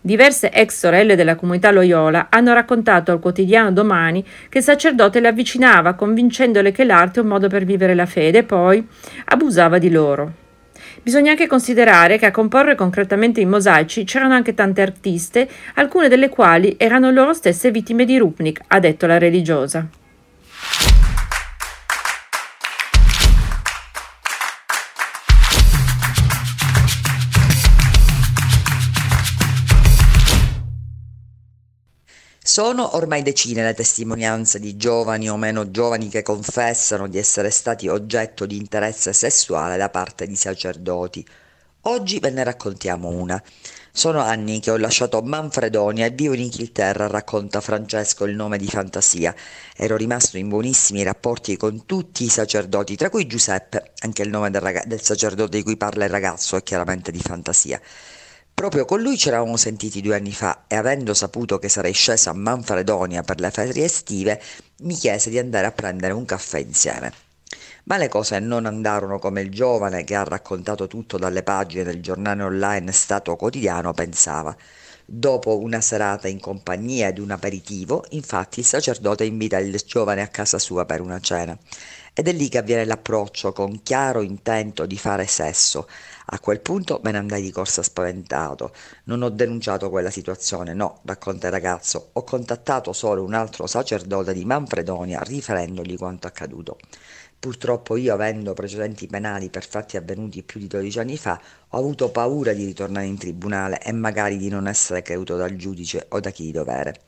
Diverse 0.00 0.50
ex 0.50 0.78
sorelle 0.78 1.14
della 1.14 1.36
comunità 1.36 1.70
Loyola 1.70 2.28
hanno 2.30 2.54
raccontato 2.54 3.12
al 3.12 3.20
quotidiano 3.20 3.70
Domani 3.70 4.24
che 4.48 4.58
il 4.58 4.64
sacerdote 4.64 5.20
le 5.20 5.28
avvicinava 5.28 5.92
convincendole 5.92 6.72
che 6.72 6.84
l'arte 6.84 7.20
è 7.20 7.22
un 7.22 7.28
modo 7.28 7.48
per 7.48 7.66
vivere 7.66 7.94
la 7.94 8.06
fede 8.06 8.38
e 8.38 8.44
poi 8.44 8.82
abusava 9.26 9.76
di 9.76 9.90
loro. 9.90 10.39
Bisogna 11.02 11.30
anche 11.30 11.46
considerare 11.46 12.18
che 12.18 12.26
a 12.26 12.30
comporre 12.30 12.74
concretamente 12.74 13.40
i 13.40 13.46
mosaici 13.46 14.04
c'erano 14.04 14.34
anche 14.34 14.54
tante 14.54 14.82
artiste, 14.82 15.48
alcune 15.74 16.08
delle 16.08 16.28
quali 16.28 16.74
erano 16.78 17.10
loro 17.10 17.32
stesse 17.32 17.70
vittime 17.70 18.04
di 18.04 18.18
Rupnik, 18.18 18.60
ha 18.68 18.78
detto 18.78 19.06
la 19.06 19.18
religiosa. 19.18 19.88
Sono 32.52 32.96
ormai 32.96 33.22
decine 33.22 33.62
le 33.62 33.74
testimonianze 33.74 34.58
di 34.58 34.76
giovani 34.76 35.30
o 35.30 35.36
meno 35.36 35.70
giovani 35.70 36.08
che 36.08 36.22
confessano 36.22 37.06
di 37.06 37.16
essere 37.16 37.48
stati 37.48 37.86
oggetto 37.86 38.44
di 38.44 38.56
interesse 38.56 39.12
sessuale 39.12 39.76
da 39.76 39.88
parte 39.88 40.26
di 40.26 40.34
sacerdoti. 40.34 41.24
Oggi 41.82 42.18
ve 42.18 42.30
ne 42.30 42.42
raccontiamo 42.42 43.06
una. 43.06 43.40
Sono 43.92 44.18
anni 44.18 44.58
che 44.58 44.72
ho 44.72 44.76
lasciato 44.78 45.22
Manfredonia 45.22 46.06
e 46.06 46.10
vivo 46.10 46.34
in 46.34 46.40
Inghilterra, 46.40 47.06
racconta 47.06 47.60
Francesco 47.60 48.24
il 48.24 48.34
nome 48.34 48.58
di 48.58 48.66
fantasia. 48.66 49.32
Ero 49.76 49.96
rimasto 49.96 50.36
in 50.36 50.48
buonissimi 50.48 51.04
rapporti 51.04 51.56
con 51.56 51.86
tutti 51.86 52.24
i 52.24 52.28
sacerdoti, 52.28 52.96
tra 52.96 53.10
cui 53.10 53.28
Giuseppe, 53.28 53.92
anche 54.00 54.22
il 54.22 54.28
nome 54.28 54.50
del, 54.50 54.60
rag- 54.60 54.86
del 54.86 55.00
sacerdote 55.00 55.56
di 55.56 55.62
cui 55.62 55.76
parla 55.76 56.04
il 56.04 56.10
ragazzo 56.10 56.56
è 56.56 56.64
chiaramente 56.64 57.12
di 57.12 57.20
fantasia. 57.20 57.80
Proprio 58.54 58.84
con 58.84 59.00
lui 59.00 59.16
ci 59.16 59.28
eravamo 59.28 59.56
sentiti 59.56 60.02
due 60.02 60.16
anni 60.16 60.32
fa 60.32 60.64
e 60.66 60.76
avendo 60.76 61.14
saputo 61.14 61.58
che 61.58 61.68
sarei 61.68 61.92
scesa 61.92 62.30
a 62.30 62.34
Manfredonia 62.34 63.22
per 63.22 63.40
le 63.40 63.50
ferie 63.50 63.84
estive, 63.84 64.40
mi 64.82 64.94
chiese 64.94 65.30
di 65.30 65.38
andare 65.38 65.66
a 65.66 65.72
prendere 65.72 66.12
un 66.12 66.24
caffè 66.24 66.58
insieme. 66.58 67.12
Ma 67.84 67.96
le 67.96 68.08
cose 68.08 68.38
non 68.38 68.66
andarono 68.66 69.18
come 69.18 69.40
il 69.40 69.50
giovane 69.50 70.04
che 70.04 70.14
ha 70.14 70.24
raccontato 70.24 70.86
tutto 70.86 71.16
dalle 71.16 71.42
pagine 71.42 71.84
del 71.84 72.02
giornale 72.02 72.42
online 72.42 72.92
Stato 72.92 73.34
Quotidiano 73.36 73.92
pensava. 73.92 74.54
Dopo 75.04 75.58
una 75.58 75.80
serata 75.80 76.28
in 76.28 76.38
compagnia 76.38 77.08
ed 77.08 77.18
un 77.18 77.32
aperitivo, 77.32 78.04
infatti 78.10 78.60
il 78.60 78.66
sacerdote 78.66 79.24
invita 79.24 79.58
il 79.58 79.74
giovane 79.84 80.22
a 80.22 80.28
casa 80.28 80.58
sua 80.60 80.84
per 80.84 81.00
una 81.00 81.18
cena. 81.18 81.58
Ed 82.12 82.28
è 82.28 82.32
lì 82.32 82.48
che 82.48 82.58
avviene 82.58 82.84
l'approccio 82.84 83.52
con 83.52 83.82
chiaro 83.82 84.20
intento 84.20 84.86
di 84.86 84.98
fare 84.98 85.26
sesso. 85.26 85.88
A 86.32 86.38
quel 86.38 86.60
punto 86.60 87.00
me 87.02 87.10
ne 87.10 87.18
andai 87.18 87.42
di 87.42 87.50
corsa 87.50 87.82
spaventato. 87.82 88.72
Non 89.04 89.22
ho 89.22 89.30
denunciato 89.30 89.90
quella 89.90 90.10
situazione, 90.10 90.74
no, 90.74 91.00
racconta 91.04 91.48
il 91.48 91.52
ragazzo. 91.52 92.10
Ho 92.12 92.22
contattato 92.22 92.92
solo 92.92 93.24
un 93.24 93.34
altro 93.34 93.66
sacerdote 93.66 94.32
di 94.32 94.44
Manfredonia 94.44 95.20
riferendogli 95.22 95.96
quanto 95.96 96.28
accaduto. 96.28 96.78
Purtroppo 97.40 97.96
io, 97.96 98.12
avendo 98.12 98.54
precedenti 98.54 99.08
penali 99.08 99.50
per 99.50 99.66
fatti 99.66 99.96
avvenuti 99.96 100.44
più 100.44 100.60
di 100.60 100.68
12 100.68 100.98
anni 101.00 101.16
fa, 101.16 101.40
ho 101.68 101.78
avuto 101.78 102.10
paura 102.10 102.52
di 102.52 102.64
ritornare 102.64 103.06
in 103.06 103.18
tribunale 103.18 103.80
e 103.82 103.90
magari 103.90 104.36
di 104.36 104.48
non 104.48 104.68
essere 104.68 105.02
creduto 105.02 105.36
dal 105.36 105.56
giudice 105.56 106.06
o 106.10 106.20
da 106.20 106.30
chi 106.30 106.44
di 106.44 106.52
dovere. 106.52 107.00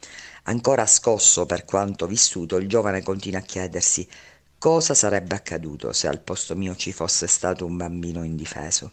Ancora 0.44 0.86
scosso 0.86 1.46
per 1.46 1.64
quanto 1.64 2.08
vissuto, 2.08 2.56
il 2.56 2.66
giovane 2.66 3.02
continua 3.02 3.38
a 3.38 3.42
chiedersi 3.42 4.08
cosa 4.62 4.94
sarebbe 4.94 5.34
accaduto 5.34 5.92
se 5.92 6.06
al 6.06 6.20
posto 6.20 6.54
mio 6.54 6.76
ci 6.76 6.92
fosse 6.92 7.26
stato 7.26 7.66
un 7.66 7.76
bambino 7.76 8.22
indifeso. 8.22 8.92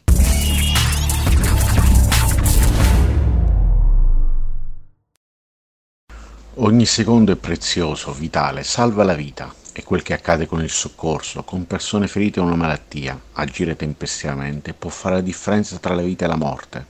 Ogni 6.56 6.86
secondo 6.88 7.34
è 7.34 7.36
prezioso, 7.36 8.12
vitale, 8.14 8.64
salva 8.64 9.04
la 9.04 9.14
vita. 9.14 9.54
È 9.72 9.84
quel 9.84 10.02
che 10.02 10.14
accade 10.14 10.48
con 10.48 10.64
il 10.64 10.72
soccorso, 10.72 11.44
con 11.44 11.68
persone 11.68 12.08
ferite 12.08 12.40
da 12.40 12.48
una 12.48 12.56
malattia. 12.56 13.22
Agire 13.34 13.76
tempestivamente 13.76 14.74
può 14.74 14.90
fare 14.90 15.18
la 15.18 15.22
differenza 15.22 15.78
tra 15.78 15.94
la 15.94 16.02
vita 16.02 16.26
e 16.26 16.28
la 16.30 16.36
morte. 16.36 16.86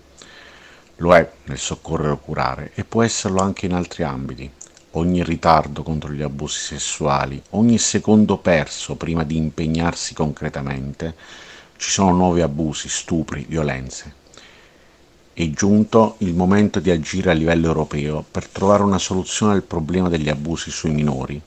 Lo 1.01 1.13
è 1.13 1.29
nel 1.43 1.59
soccorrere 1.59 2.12
o 2.12 2.17
curare 2.17 2.71
e 2.75 2.86
può 2.86 3.03
esserlo 3.03 3.41
anche 3.41 3.65
in 3.65 3.74
altri 3.74 4.03
ambiti. 4.03 4.50
Ogni 4.93 5.24
ritardo 5.24 5.84
contro 5.84 6.12
gli 6.12 6.24
abusi 6.24 6.58
sessuali, 6.60 7.39
ogni 7.51 7.77
secondo 7.77 8.38
perso 8.38 8.96
prima 8.96 9.24
di 9.24 9.38
impegnarsi 9.38 10.15
concretamente, 10.15 11.15
ci 11.77 11.91
sono 11.91 12.12
nuovi 12.12 12.41
abusi, 12.41 12.89
stupri, 12.89 13.46
violenze. 13.48 14.15
È 15.31 15.48
giunto 15.51 16.15
il 16.19 16.34
momento 16.34 16.79
di 16.79 16.89
agire 16.89 17.29
a 17.29 17.34
livello 17.34 17.67
europeo 17.67 18.25
per 18.29 18.48
trovare 18.48 18.81
una 18.81 18.98
soluzione 18.98 19.53
al 19.53 19.62
problema 19.62 20.10
degli 20.10 20.27
abusi 20.27 20.72
sui 20.72 20.89
minori 20.89 21.39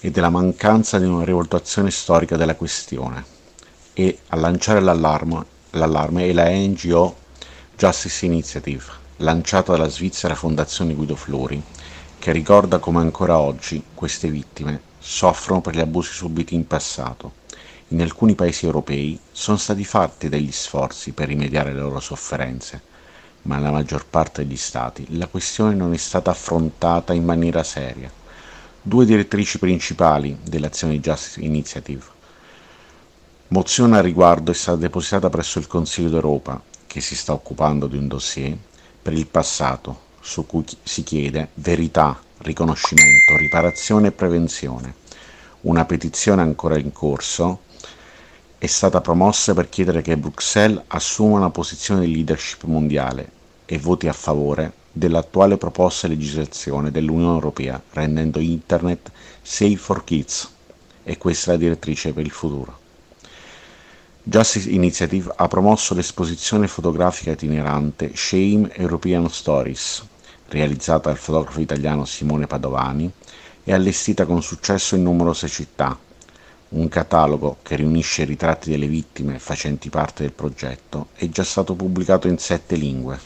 e 0.00 0.10
della 0.10 0.28
mancanza 0.28 0.98
di 0.98 1.06
una 1.06 1.24
rivalutazione 1.24 1.92
storica 1.92 2.36
della 2.36 2.56
questione 2.56 3.24
e 3.94 4.18
a 4.26 4.36
lanciare 4.36 4.80
l'allarme, 4.80 5.44
l'allarme 5.70 6.28
è 6.28 6.32
la 6.32 6.50
NGO 6.50 7.16
Justice 7.76 8.26
Initiative, 8.26 8.84
lanciata 9.18 9.70
dalla 9.70 9.88
Svizzera 9.88 10.34
Fondazione 10.34 10.94
Guido 10.94 11.14
Flori, 11.14 11.62
che 12.22 12.30
ricorda 12.30 12.78
come 12.78 13.00
ancora 13.00 13.36
oggi 13.40 13.82
queste 13.92 14.28
vittime 14.28 14.80
soffrono 15.00 15.60
per 15.60 15.74
gli 15.74 15.80
abusi 15.80 16.12
subiti 16.12 16.54
in 16.54 16.68
passato 16.68 17.40
in 17.88 18.00
alcuni 18.00 18.36
paesi 18.36 18.64
europei 18.64 19.18
sono 19.32 19.56
stati 19.56 19.84
fatti 19.84 20.28
degli 20.28 20.52
sforzi 20.52 21.10
per 21.10 21.26
rimediare 21.26 21.70
alle 21.70 21.80
loro 21.80 21.98
sofferenze, 21.98 22.80
ma 23.42 23.56
nella 23.56 23.72
maggior 23.72 24.06
parte 24.06 24.46
degli 24.46 24.56
Stati 24.56 25.18
la 25.18 25.26
questione 25.26 25.74
non 25.74 25.92
è 25.92 25.96
stata 25.96 26.30
affrontata 26.30 27.12
in 27.12 27.24
maniera 27.24 27.64
seria. 27.64 28.08
Due 28.80 29.04
direttrici 29.04 29.58
principali 29.58 30.38
dell'azione 30.42 31.00
Justice 31.00 31.44
Initiative. 31.44 32.04
Mozione 33.48 33.98
al 33.98 34.04
riguardo 34.04 34.52
è 34.52 34.54
stata 34.54 34.78
depositata 34.78 35.28
presso 35.28 35.58
il 35.58 35.66
Consiglio 35.66 36.08
d'Europa, 36.08 36.62
che 36.86 37.00
si 37.00 37.16
sta 37.16 37.32
occupando 37.32 37.88
di 37.88 37.96
un 37.96 38.06
dossier 38.06 38.56
per 39.02 39.12
il 39.12 39.26
passato, 39.26 40.11
su 40.22 40.46
cui 40.46 40.64
si 40.82 41.02
chiede 41.02 41.48
verità, 41.54 42.18
riconoscimento, 42.38 43.36
riparazione 43.36 44.08
e 44.08 44.12
prevenzione. 44.12 44.94
Una 45.62 45.84
petizione 45.84 46.40
ancora 46.42 46.78
in 46.78 46.92
corso 46.92 47.60
è 48.56 48.66
stata 48.66 49.00
promossa 49.00 49.52
per 49.54 49.68
chiedere 49.68 50.02
che 50.02 50.16
Bruxelles 50.16 50.82
assuma 50.86 51.36
una 51.38 51.50
posizione 51.50 52.06
di 52.06 52.12
leadership 52.12 52.62
mondiale 52.64 53.30
e 53.66 53.78
voti 53.78 54.06
a 54.06 54.12
favore 54.12 54.72
dell'attuale 54.92 55.56
proposta 55.56 56.06
legislazione 56.06 56.90
dell'Unione 56.90 57.34
Europea 57.34 57.82
rendendo 57.90 58.38
Internet 58.38 59.10
safe 59.42 59.76
for 59.76 60.04
kids 60.04 60.48
e 61.02 61.18
questa 61.18 61.50
è 61.50 61.54
la 61.54 61.60
direttrice 61.60 62.12
per 62.12 62.24
il 62.24 62.30
futuro. 62.30 62.78
Justice 64.24 64.70
Initiative 64.70 65.32
ha 65.34 65.48
promosso 65.48 65.94
l'esposizione 65.94 66.68
fotografica 66.68 67.32
itinerante 67.32 68.12
Shame 68.14 68.70
European 68.76 69.28
Stories, 69.28 70.04
realizzata 70.52 71.08
dal 71.08 71.18
fotografo 71.18 71.60
italiano 71.60 72.04
Simone 72.04 72.46
Padovani 72.46 73.10
e 73.64 73.72
allestita 73.72 74.26
con 74.26 74.42
successo 74.42 74.94
in 74.94 75.02
numerose 75.02 75.48
città, 75.48 75.98
un 76.70 76.88
catalogo 76.88 77.58
che 77.62 77.76
riunisce 77.76 78.22
i 78.22 78.26
ritratti 78.26 78.70
delle 78.70 78.86
vittime 78.86 79.38
facenti 79.38 79.88
parte 79.88 80.22
del 80.22 80.32
progetto 80.32 81.08
è 81.14 81.28
già 81.28 81.44
stato 81.44 81.74
pubblicato 81.74 82.28
in 82.28 82.38
sette 82.38 82.76
lingue. 82.76 83.18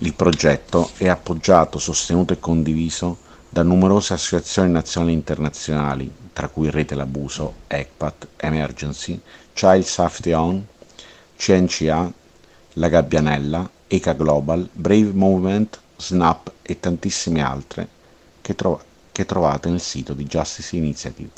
Il 0.00 0.14
progetto 0.14 0.90
è 0.96 1.08
appoggiato, 1.08 1.78
sostenuto 1.78 2.32
e 2.32 2.38
condiviso 2.38 3.18
da 3.48 3.62
numerose 3.62 4.12
associazioni 4.12 4.70
nazionali 4.70 5.12
e 5.12 5.16
internazionali, 5.16 6.12
tra 6.32 6.48
cui 6.48 6.70
Rete 6.70 6.94
l'Abuso, 6.94 7.54
ECPAT, 7.66 8.28
Emergency, 8.36 9.20
Child 9.52 9.82
Safety 9.84 10.32
On, 10.32 10.64
CNCA, 11.36 12.12
La 12.74 12.88
Gabbianella, 12.88 13.68
ECA 13.88 14.12
Global, 14.12 14.68
Brave 14.70 15.12
Movement, 15.12 15.80
SNAP 15.98 16.52
e 16.62 16.78
tantissime 16.78 17.42
altre 17.42 17.88
che, 18.40 18.54
tro- 18.54 18.82
che 19.12 19.26
trovate 19.26 19.68
nel 19.68 19.80
sito 19.80 20.14
di 20.14 20.24
Justice 20.24 20.76
Initiative. 20.76 21.30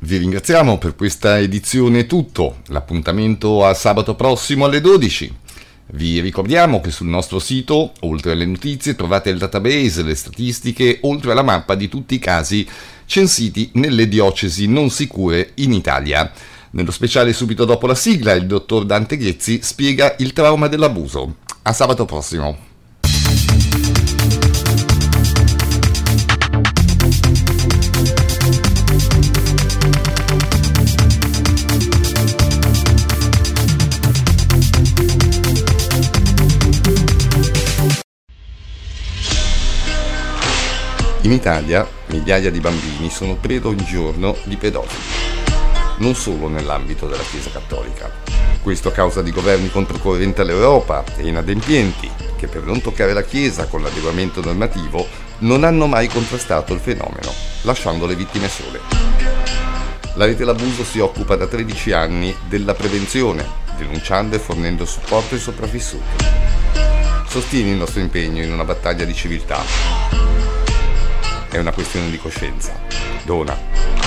Vi 0.00 0.16
ringraziamo 0.16 0.78
per 0.78 0.96
questa 0.96 1.38
edizione 1.38 2.06
tutto. 2.06 2.62
L'appuntamento 2.68 3.64
a 3.64 3.74
sabato 3.74 4.14
prossimo 4.14 4.64
alle 4.64 4.80
12. 4.80 5.36
Vi 5.90 6.20
ricordiamo 6.20 6.80
che 6.80 6.90
sul 6.90 7.08
nostro 7.08 7.38
sito, 7.38 7.92
oltre 8.00 8.32
alle 8.32 8.46
notizie, 8.46 8.94
trovate 8.94 9.30
il 9.30 9.38
database, 9.38 10.02
le 10.02 10.14
statistiche, 10.14 10.98
oltre 11.02 11.32
alla 11.32 11.42
mappa 11.42 11.74
di 11.74 11.88
tutti 11.88 12.14
i 12.14 12.18
casi 12.18 12.66
censiti 13.08 13.70
nelle 13.74 14.06
diocesi 14.06 14.68
non 14.68 14.90
sicure 14.90 15.52
in 15.54 15.72
Italia. 15.72 16.30
Nello 16.72 16.90
speciale 16.90 17.32
subito 17.32 17.64
dopo 17.64 17.86
la 17.86 17.94
sigla, 17.94 18.34
il 18.34 18.46
dottor 18.46 18.84
Dante 18.84 19.16
Ghezzi 19.16 19.60
spiega 19.62 20.14
il 20.18 20.34
trauma 20.34 20.68
dell'abuso. 20.68 21.36
A 21.62 21.72
sabato 21.72 22.04
prossimo. 22.04 22.66
In 41.22 41.32
Italia 41.32 41.97
migliaia 42.08 42.50
di 42.50 42.60
bambini 42.60 43.10
sono 43.10 43.36
preda 43.36 43.68
ogni 43.68 43.84
giorno 43.84 44.36
di 44.44 44.56
pedofili, 44.56 45.02
non 45.98 46.14
solo 46.14 46.48
nell'ambito 46.48 47.06
della 47.06 47.22
Chiesa 47.22 47.50
Cattolica. 47.50 48.10
Questo 48.62 48.88
a 48.88 48.92
causa 48.92 49.22
di 49.22 49.30
governi 49.30 49.70
controcorrente 49.70 50.42
all'Europa 50.42 51.04
e 51.16 51.26
inadempienti 51.26 52.10
che 52.36 52.46
per 52.46 52.64
non 52.64 52.80
toccare 52.80 53.12
la 53.12 53.22
Chiesa 53.22 53.66
con 53.66 53.82
l'adeguamento 53.82 54.42
normativo 54.42 55.06
non 55.38 55.64
hanno 55.64 55.86
mai 55.86 56.08
contrastato 56.08 56.72
il 56.72 56.80
fenomeno, 56.80 57.32
lasciando 57.62 58.06
le 58.06 58.14
vittime 58.14 58.48
sole. 58.48 58.80
La 60.14 60.24
rete 60.24 60.44
L'Abuso 60.44 60.84
si 60.84 60.98
occupa 60.98 61.36
da 61.36 61.46
13 61.46 61.92
anni 61.92 62.34
della 62.48 62.74
prevenzione, 62.74 63.46
denunciando 63.76 64.34
e 64.34 64.40
fornendo 64.40 64.84
supporto 64.84 65.34
ai 65.34 65.40
sopravvissuti. 65.40 66.24
Sostieni 67.28 67.70
il 67.70 67.76
nostro 67.76 68.00
impegno 68.00 68.42
in 68.42 68.52
una 68.52 68.64
battaglia 68.64 69.04
di 69.04 69.14
civiltà 69.14 70.37
è 71.50 71.58
una 71.58 71.72
questione 71.72 72.10
di 72.10 72.18
coscienza. 72.18 72.78
Dona. 73.24 73.97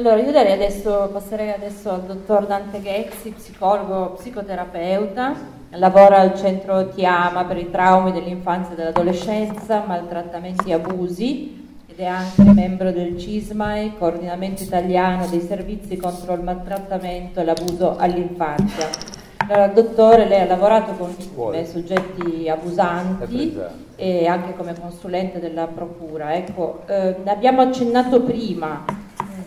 Allora, 0.00 0.16
io 0.16 0.32
darei 0.32 0.52
adesso, 0.52 1.10
passerei 1.12 1.50
adesso 1.50 1.90
al 1.90 2.00
dottor 2.00 2.46
Dante 2.46 2.80
Ghezzi, 2.80 3.32
psicologo, 3.32 4.12
psicoterapeuta, 4.12 5.34
lavora 5.72 6.20
al 6.20 6.34
centro 6.38 6.88
Tiama 6.88 7.44
per 7.44 7.58
i 7.58 7.70
traumi 7.70 8.10
dell'infanzia 8.10 8.72
e 8.72 8.76
dell'adolescenza, 8.76 9.84
maltrattamenti 9.86 10.70
e 10.70 10.72
abusi 10.72 11.68
ed 11.86 11.98
è 11.98 12.06
anche 12.06 12.44
membro 12.44 12.92
del 12.92 13.18
CISMAI, 13.18 13.98
coordinamento 13.98 14.62
italiano 14.62 15.26
dei 15.26 15.42
servizi 15.42 15.98
contro 15.98 16.32
il 16.32 16.40
maltrattamento 16.40 17.40
e 17.40 17.44
l'abuso 17.44 17.98
all'infanzia. 17.98 18.88
Allora, 19.36 19.66
dottore, 19.66 20.26
lei 20.26 20.40
ha 20.40 20.46
lavorato 20.46 20.92
con 20.92 21.14
vittime, 21.14 21.66
soggetti 21.66 22.48
abusanti 22.48 23.54
e 23.96 24.26
anche 24.26 24.54
come 24.56 24.74
consulente 24.80 25.40
della 25.40 25.66
Procura. 25.66 26.34
Ecco, 26.34 26.84
eh, 26.86 27.16
ne 27.22 27.30
abbiamo 27.30 27.60
accennato 27.60 28.22
prima 28.22 28.99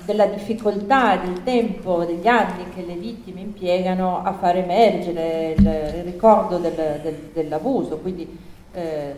della 0.05 0.25
difficoltà, 0.25 1.17
del 1.17 1.43
tempo, 1.43 2.03
degli 2.03 2.27
anni 2.27 2.65
che 2.73 2.83
le 2.85 2.95
vittime 2.95 3.41
impiegano 3.41 4.21
a 4.23 4.33
far 4.33 4.57
emergere 4.57 5.55
il, 5.57 5.65
il 5.65 6.03
ricordo 6.03 6.57
del, 6.57 6.99
del, 7.01 7.29
dell'abuso, 7.33 7.97
quindi 7.97 8.37
eh, 8.73 9.15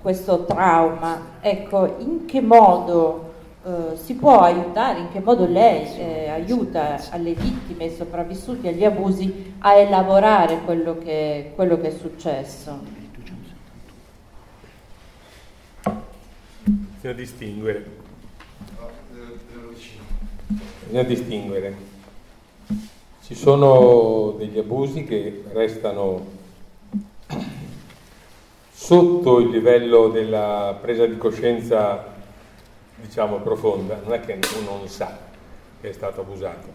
questo 0.00 0.44
trauma. 0.44 1.38
Ecco, 1.40 1.96
in 1.98 2.26
che 2.26 2.40
modo 2.40 3.32
eh, 3.64 3.96
si 3.96 4.14
può 4.14 4.40
aiutare, 4.40 5.00
in 5.00 5.10
che 5.10 5.20
modo 5.20 5.46
lei 5.46 5.86
eh, 5.98 6.28
aiuta 6.28 6.98
alle 7.10 7.34
vittime 7.34 7.86
e 7.86 7.90
sopravvissuti 7.90 8.68
agli 8.68 8.84
abusi 8.84 9.54
a 9.58 9.74
elaborare 9.74 10.60
quello 10.64 10.96
che, 10.98 11.52
quello 11.54 11.78
che 11.80 11.88
è 11.88 11.90
successo? 11.98 12.98
Bisogna 16.62 17.14
distinguere 17.14 17.99
bisogna 20.90 21.02
distinguere. 21.04 21.74
Ci 23.22 23.36
sono 23.36 24.34
degli 24.36 24.58
abusi 24.58 25.04
che 25.04 25.44
restano 25.52 26.26
sotto 28.72 29.38
il 29.38 29.50
livello 29.50 30.08
della 30.08 30.76
presa 30.80 31.06
di 31.06 31.16
coscienza, 31.16 32.06
diciamo, 32.96 33.36
profonda, 33.36 34.00
non 34.02 34.14
è 34.14 34.20
che 34.20 34.40
uno 34.60 34.78
non 34.78 34.88
sa 34.88 35.16
che 35.80 35.90
è 35.90 35.92
stato 35.92 36.22
abusato, 36.22 36.66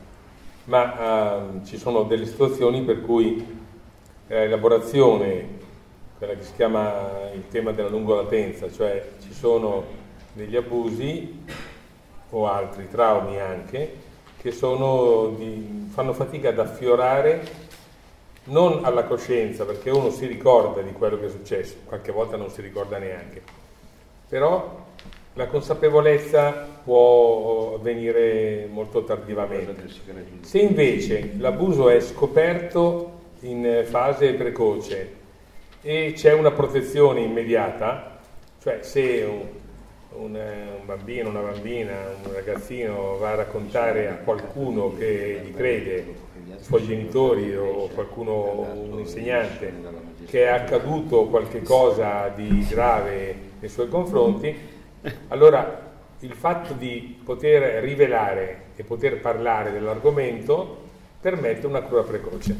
ma 0.65 1.41
uh, 1.59 1.65
ci 1.65 1.77
sono 1.77 2.03
delle 2.03 2.25
situazioni 2.25 2.83
per 2.83 3.01
cui 3.01 3.45
l'elaborazione, 4.27 5.59
quella 6.17 6.35
che 6.35 6.43
si 6.43 6.53
chiama 6.55 7.31
il 7.33 7.49
tema 7.49 7.73
della 7.73 7.89
lungolatenza, 7.89 8.71
cioè 8.71 9.09
ci 9.21 9.33
sono 9.33 9.83
degli 10.31 10.55
abusi 10.55 11.43
o 12.29 12.47
altri 12.47 12.89
traumi 12.89 13.39
anche, 13.39 14.03
che 14.45 15.35
di, 15.37 15.87
fanno 15.89 16.13
fatica 16.13 16.49
ad 16.49 16.59
affiorare 16.59 17.63
non 18.45 18.85
alla 18.85 19.05
coscienza, 19.05 19.65
perché 19.65 19.89
uno 19.89 20.11
si 20.11 20.27
ricorda 20.27 20.81
di 20.81 20.91
quello 20.91 21.17
che 21.17 21.25
è 21.25 21.29
successo, 21.29 21.77
qualche 21.83 22.11
volta 22.11 22.37
non 22.37 22.51
si 22.51 22.61
ricorda 22.61 22.99
neanche, 22.99 23.41
però 24.29 24.83
la 25.33 25.47
consapevolezza 25.47 26.67
può 26.83 27.73
avvenire 27.75 28.67
molto 28.71 29.03
tardivamente. 29.03 29.89
Se 30.41 30.59
invece 30.59 31.31
l'abuso 31.39 31.89
è 31.89 31.99
scoperto 31.99 33.13
in 33.39 33.83
fase 33.85 34.33
precoce 34.33 35.23
e 35.81 36.13
c'è 36.15 36.33
una 36.33 36.51
protezione 36.51 37.21
immediata, 37.21 38.19
cioè 38.61 38.79
se 38.81 39.27
un, 40.17 40.35
un, 40.35 40.85
bambino, 40.85 41.29
una 41.29 41.41
bambina, 41.41 41.93
un 42.23 42.33
ragazzino 42.33 43.17
va 43.17 43.31
a 43.31 43.35
raccontare 43.35 44.09
a 44.09 44.15
qualcuno 44.15 44.95
che 44.95 45.41
gli 45.45 45.53
crede, 45.53 46.05
suoi 46.59 46.85
genitori 46.85 47.55
o 47.55 47.87
qualcuno, 47.93 48.61
un 48.89 48.99
insegnante, 48.99 49.73
che 50.27 50.43
è 50.43 50.47
accaduto 50.47 51.25
qualche 51.25 51.61
cosa 51.61 52.29
di 52.29 52.65
grave 52.69 53.35
nei 53.59 53.69
suoi 53.69 53.87
confronti, 53.87 54.55
allora 55.27 55.83
il 56.19 56.33
fatto 56.33 56.73
di 56.73 57.19
poter 57.23 57.83
rivelare 57.83 58.63
e 58.75 58.83
poter 58.83 59.19
parlare 59.19 59.71
dell'argomento 59.71 60.83
permette 61.19 61.67
una 61.67 61.81
cura 61.81 62.03
precoce. 62.03 62.55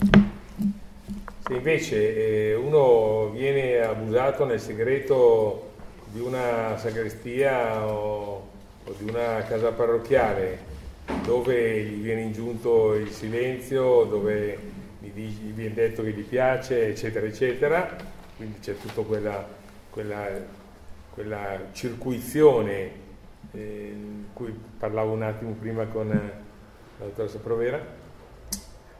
Se 1.47 1.53
invece 1.53 2.49
eh, 2.49 2.55
uno 2.55 3.29
viene 3.29 3.79
abusato 3.79 4.45
nel 4.45 4.59
segreto 4.59 5.73
di 6.15 6.21
una 6.21 6.78
sagrestia 6.78 7.86
o, 7.86 8.47
o 8.86 8.93
di 8.97 9.10
una 9.10 9.43
casa 9.43 9.73
parrocchiale 9.73 10.73
dove 11.25 11.84
gli 11.84 12.01
viene 12.01 12.21
ingiunto 12.21 12.93
il 12.93 13.12
silenzio, 13.12 14.06
dove 14.06 14.58
gli, 15.01 15.51
viene 15.51 15.73
detto 15.73 16.04
che 16.04 16.12
gli 16.12 16.23
piace, 16.23 16.88
eccetera, 16.88 17.25
eccetera, 17.25 17.97
quindi 18.38 18.60
c'è 18.60 18.78
tutta 18.78 19.01
quella, 19.01 19.45
quella, 19.89 20.25
quella 21.10 21.60
circuizione 21.73 22.91
eh, 23.51 23.93
di 23.93 24.25
cui 24.32 24.58
parlavo 24.80 25.12
un 25.12 25.23
attimo 25.23 25.51
prima 25.60 25.86
con 25.88 26.08
la 26.08 27.06
dottoressa 27.06 27.39
Provera. 27.39 27.86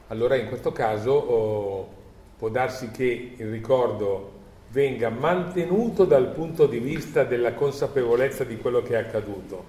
Allora 0.08 0.36
in 0.36 0.48
questo 0.48 0.70
caso 0.70 1.12
oh, 1.12 1.94
può 2.36 2.50
darsi 2.50 2.90
che 2.90 3.36
il 3.38 3.50
ricordo 3.50 4.35
venga 4.68 5.08
mantenuto 5.08 6.04
dal 6.04 6.28
punto 6.28 6.66
di 6.66 6.78
vista 6.78 7.24
della 7.24 7.54
consapevolezza 7.54 8.44
di 8.44 8.58
quello 8.58 8.82
che 8.82 8.94
è 8.94 8.98
accaduto, 8.98 9.64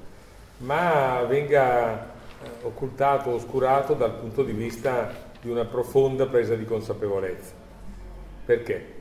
ma 0.57 1.23
venga 1.27 2.03
eh, 2.03 2.49
occultato, 2.63 3.29
oscurato 3.29 3.93
dal 3.93 4.15
punto 4.15 4.43
di 4.43 4.53
vista 4.53 5.25
di 5.39 5.49
una 5.49 5.65
profonda 5.65 6.25
presa 6.25 6.55
di 6.55 6.65
consapevolezza. 6.65 7.53
Perché? 8.45 8.95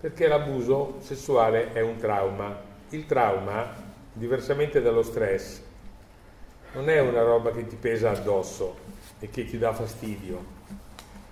Perché 0.00 0.28
l'abuso 0.28 0.96
sessuale 1.00 1.72
è 1.72 1.80
un 1.80 1.96
trauma. 1.96 2.72
Il 2.90 3.06
trauma, 3.06 3.72
diversamente 4.12 4.80
dallo 4.80 5.02
stress, 5.02 5.60
non 6.74 6.88
è 6.88 7.00
una 7.00 7.22
roba 7.22 7.52
che 7.52 7.66
ti 7.66 7.76
pesa 7.76 8.10
addosso 8.10 8.76
e 9.18 9.30
che 9.30 9.44
ti 9.44 9.58
dà 9.58 9.72
fastidio. 9.72 10.52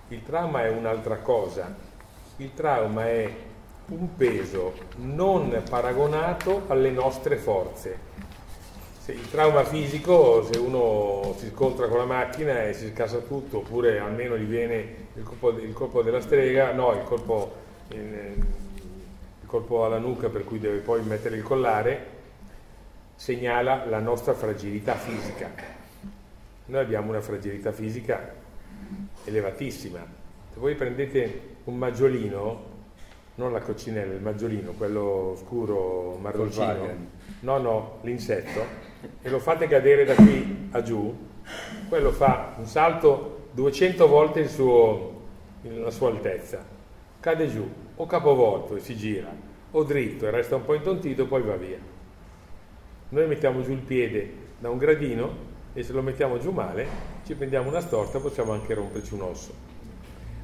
Il 0.09 0.23
trauma 0.23 0.63
è 0.63 0.69
un'altra 0.69 1.17
cosa 1.17 1.82
il 2.37 2.53
trauma 2.53 3.07
è 3.07 3.31
un 3.87 4.15
peso 4.15 4.73
non 4.95 5.61
paragonato 5.69 6.63
alle 6.67 6.89
nostre 6.89 7.37
forze. 7.37 8.11
Se 8.99 9.11
il 9.11 9.29
trauma 9.29 9.63
fisico, 9.65 10.43
se 10.49 10.57
uno 10.57 11.35
si 11.37 11.49
scontra 11.49 11.87
con 11.87 11.97
la 11.97 12.05
macchina 12.05 12.63
e 12.63 12.73
si 12.73 12.91
scassa 12.95 13.19
tutto, 13.19 13.57
oppure 13.57 13.99
almeno 13.99 14.37
gli 14.37 14.45
viene 14.45 14.95
il 15.13 15.23
colpo, 15.23 15.49
il 15.49 15.73
colpo 15.73 16.01
della 16.01 16.21
strega, 16.21 16.71
no, 16.71 16.93
il 16.93 17.03
colpo, 17.03 17.53
il, 17.89 18.45
colpo 19.45 19.85
alla 19.85 19.97
nuca 19.97 20.29
per 20.29 20.45
cui 20.45 20.57
deve 20.57 20.79
poi 20.79 21.03
mettere 21.03 21.35
il 21.35 21.43
collare, 21.43 22.07
segnala 23.15 23.85
la 23.85 23.99
nostra 23.99 24.33
fragilità 24.33 24.95
fisica. 24.95 25.51
Noi 26.65 26.81
abbiamo 26.81 27.09
una 27.09 27.21
fragilità 27.21 27.73
fisica 27.73 28.33
elevatissima. 29.25 29.99
Se 30.53 30.59
voi 30.59 30.75
prendete 30.75 31.52
un 31.65 31.77
maggiolino, 31.77 32.71
non 33.35 33.51
la 33.51 33.61
coccinella, 33.61 34.13
il 34.13 34.21
maggiolino, 34.21 34.71
quello 34.71 35.35
scuro 35.39 36.17
marroncino, 36.21 36.87
no, 37.41 37.57
no, 37.57 37.97
l'insetto, 38.01 38.61
e 39.21 39.29
lo 39.29 39.39
fate 39.39 39.67
cadere 39.67 40.05
da 40.05 40.15
qui 40.15 40.69
a 40.71 40.81
giù, 40.81 41.15
quello 41.89 42.11
fa 42.11 42.55
un 42.57 42.65
salto 42.65 43.47
200 43.51 44.07
volte 44.07 44.47
suo, 44.47 45.21
la 45.61 45.91
sua 45.91 46.09
altezza, 46.09 46.63
cade 47.19 47.47
giù, 47.47 47.67
o 47.95 48.05
capovolto 48.05 48.75
e 48.75 48.79
si 48.79 48.95
gira, 48.95 49.33
o 49.71 49.83
dritto 49.83 50.27
e 50.27 50.31
resta 50.31 50.55
un 50.55 50.65
po' 50.65 50.73
intontito, 50.73 51.25
poi 51.25 51.41
va 51.41 51.55
via. 51.55 51.79
Noi 53.09 53.27
mettiamo 53.27 53.61
giù 53.61 53.71
il 53.71 53.79
piede 53.79 54.41
da 54.59 54.69
un 54.69 54.77
gradino 54.77 55.51
e 55.73 55.83
se 55.83 55.93
lo 55.93 56.01
mettiamo 56.01 56.39
giù 56.39 56.51
male 56.51 56.87
ci 57.25 57.35
prendiamo 57.35 57.69
una 57.69 57.79
storta, 57.79 58.19
possiamo 58.19 58.53
anche 58.53 58.73
romperci 58.73 59.13
un 59.13 59.21
osso. 59.21 59.72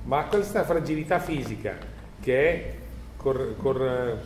Ma 0.03 0.23
questa 0.25 0.63
fragilità 0.63 1.19
fisica 1.19 1.77
che 2.19 2.49
è 2.49 2.73
cor- 3.17 3.55
cor- 3.57 4.17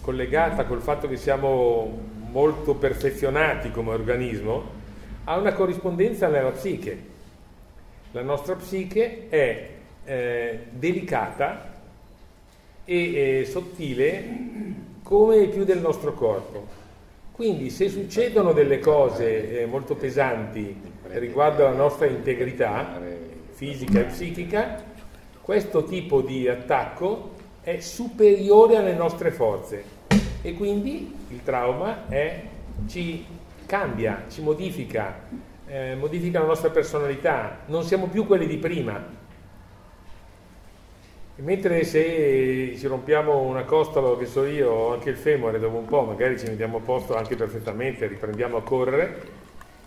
collegata 0.00 0.64
col 0.64 0.80
fatto 0.80 1.08
che 1.08 1.16
siamo 1.16 2.14
molto 2.30 2.74
perfezionati 2.74 3.70
come 3.70 3.92
organismo, 3.92 4.74
ha 5.24 5.36
una 5.36 5.52
corrispondenza 5.52 6.28
nella 6.28 6.50
psiche. 6.50 7.14
La 8.12 8.22
nostra 8.22 8.54
psiche 8.54 9.26
è 9.28 9.70
eh, 10.04 10.66
delicata 10.70 11.74
e 12.84 13.40
eh, 13.40 13.44
sottile 13.44 14.24
come 15.02 15.46
più 15.48 15.64
del 15.64 15.80
nostro 15.80 16.14
corpo. 16.14 16.66
Quindi 17.32 17.70
se 17.70 17.88
succedono 17.88 18.52
delle 18.52 18.78
cose 18.78 19.62
eh, 19.62 19.66
molto 19.66 19.94
pesanti 19.94 20.74
riguardo 21.08 21.66
alla 21.66 21.76
nostra 21.76 22.06
integrità 22.06 23.00
fisica 23.50 24.00
e 24.00 24.04
psichica, 24.04 24.82
questo 25.46 25.84
tipo 25.84 26.22
di 26.22 26.48
attacco 26.48 27.34
è 27.60 27.78
superiore 27.78 28.78
alle 28.78 28.94
nostre 28.94 29.30
forze 29.30 29.84
e 30.42 30.54
quindi 30.54 31.14
il 31.28 31.44
trauma 31.44 32.08
è, 32.08 32.42
ci 32.88 33.24
cambia, 33.64 34.24
ci 34.28 34.42
modifica, 34.42 35.20
eh, 35.68 35.94
modifica 35.94 36.40
la 36.40 36.46
nostra 36.46 36.70
personalità, 36.70 37.58
non 37.66 37.84
siamo 37.84 38.08
più 38.08 38.26
quelli 38.26 38.48
di 38.48 38.56
prima, 38.56 39.14
Mentre 41.38 41.84
se 41.84 42.74
ci 42.78 42.86
rompiamo 42.86 43.42
una 43.42 43.64
costola, 43.64 44.16
che 44.16 44.24
so 44.24 44.46
io, 44.46 44.70
o 44.70 44.92
anche 44.94 45.10
il 45.10 45.16
femore 45.16 45.58
dopo 45.58 45.76
un 45.76 45.84
po', 45.84 46.00
magari 46.00 46.38
ci 46.38 46.46
mettiamo 46.46 46.78
a 46.78 46.80
posto 46.80 47.14
anche 47.14 47.36
perfettamente, 47.36 48.06
riprendiamo 48.06 48.56
a 48.56 48.62
correre, 48.62 49.22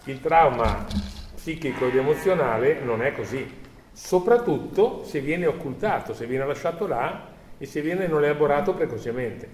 il 0.04 0.22
trauma 0.22 0.86
psichico 1.34 1.88
ed 1.88 1.96
emozionale 1.96 2.80
non 2.82 3.02
è 3.02 3.14
così. 3.14 3.69
Soprattutto 4.02 5.04
se 5.04 5.20
viene 5.20 5.46
occultato, 5.46 6.14
se 6.14 6.26
viene 6.26 6.46
lasciato 6.46 6.88
là 6.88 7.28
e 7.58 7.66
se 7.66 7.82
viene 7.82 8.08
non 8.08 8.24
elaborato 8.24 8.74
precocemente. 8.74 9.48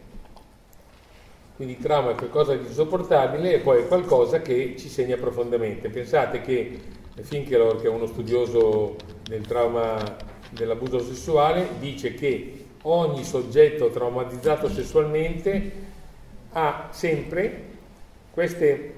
Quindi 1.56 1.74
il 1.74 1.80
trauma 1.80 2.12
è 2.12 2.16
qualcosa 2.16 2.56
di 2.56 2.68
insopportabile 2.68 3.56
e 3.56 3.60
poi 3.60 3.82
è 3.82 3.88
qualcosa 3.88 4.42
che 4.42 4.76
ci 4.78 4.88
segna 4.88 5.18
profondamente. 5.18 5.90
Pensate 5.90 6.42
che 6.42 6.80
Finkelor, 7.22 7.82
che 7.82 7.88
è 7.88 7.90
uno 7.90 8.06
studioso 8.06 8.96
del 9.24 9.46
trauma 9.48 9.98
dell'abuso 10.52 11.00
sessuale 11.00 11.68
dice 11.80 12.14
che 12.14 12.66
ogni 12.84 13.24
soggetto 13.24 13.90
traumatizzato 13.90 14.70
sessualmente 14.70 15.72
ha 16.52 16.90
sempre 16.92 17.64
queste, 18.30 18.94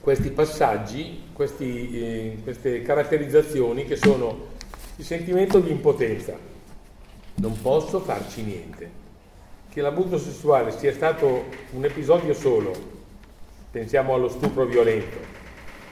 questi 0.00 0.30
passaggi, 0.30 1.24
questi, 1.34 1.90
eh, 1.92 2.38
queste 2.42 2.80
caratterizzazioni 2.80 3.84
che 3.84 3.96
sono 3.96 4.49
il 5.00 5.06
sentimento 5.06 5.60
di 5.60 5.70
impotenza, 5.70 6.36
non 7.36 7.58
posso 7.62 8.00
farci 8.00 8.42
niente. 8.42 8.98
Che 9.70 9.80
l'abuso 9.80 10.18
sessuale 10.18 10.72
sia 10.72 10.92
stato 10.92 11.46
un 11.70 11.84
episodio 11.86 12.34
solo, 12.34 12.72
pensiamo 13.70 14.12
allo 14.12 14.28
stupro 14.28 14.66
violento, 14.66 15.16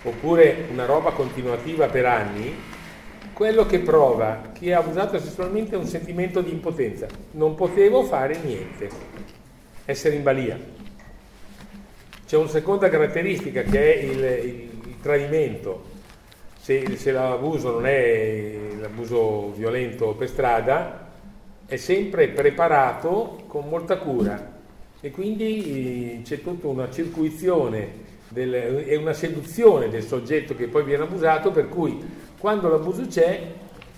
oppure 0.03 0.66
una 0.71 0.85
roba 0.85 1.12
continuativa 1.12 1.87
per 1.87 2.05
anni, 2.05 2.55
quello 3.33 3.64
che 3.64 3.79
prova 3.79 4.51
chi 4.53 4.68
è 4.68 4.73
abusato 4.73 5.18
sessualmente 5.18 5.75
è 5.75 5.79
un 5.79 5.87
sentimento 5.87 6.42
di 6.42 6.51
impotenza. 6.51 7.07
Non 7.31 7.55
potevo 7.55 8.03
fare 8.03 8.37
niente, 8.37 8.90
essere 9.87 10.16
in 10.16 10.23
balia. 10.23 10.59
C'è 12.27 12.37
una 12.37 12.49
seconda 12.49 12.90
caratteristica 12.90 13.62
che 13.62 13.94
è 13.94 14.03
il, 14.03 14.18
il, 14.18 14.71
il 14.87 14.97
tradimento. 15.01 15.88
Se, 16.69 16.99
se, 16.99 17.13
l'abuso 17.13 17.71
non 17.71 17.87
è 17.87 18.59
l'abuso 18.79 19.53
violento 19.53 20.13
per 20.13 20.29
strada, 20.29 21.09
è 21.65 21.77
sempre 21.77 22.29
preparato 22.29 23.45
con 23.47 23.71
molta 23.71 23.97
cura 23.97 24.59
e 25.01 25.11
quindi 25.11 26.19
eh, 26.19 26.23
c'è 26.25 26.43
tutta 26.43 26.67
una 26.67 26.91
circuizione 26.91 27.89
e 28.35 28.97
una 28.97 29.15
seduzione 29.15 29.89
del 29.89 30.03
soggetto 30.03 30.55
che 30.55 30.67
poi 30.67 30.85
viene 30.85 31.05
abusato 31.05 31.53
per 31.53 31.71
cui 31.71 32.07
quando 32.39 32.69
l'abuso 32.69 33.07
c'è, 33.07 33.41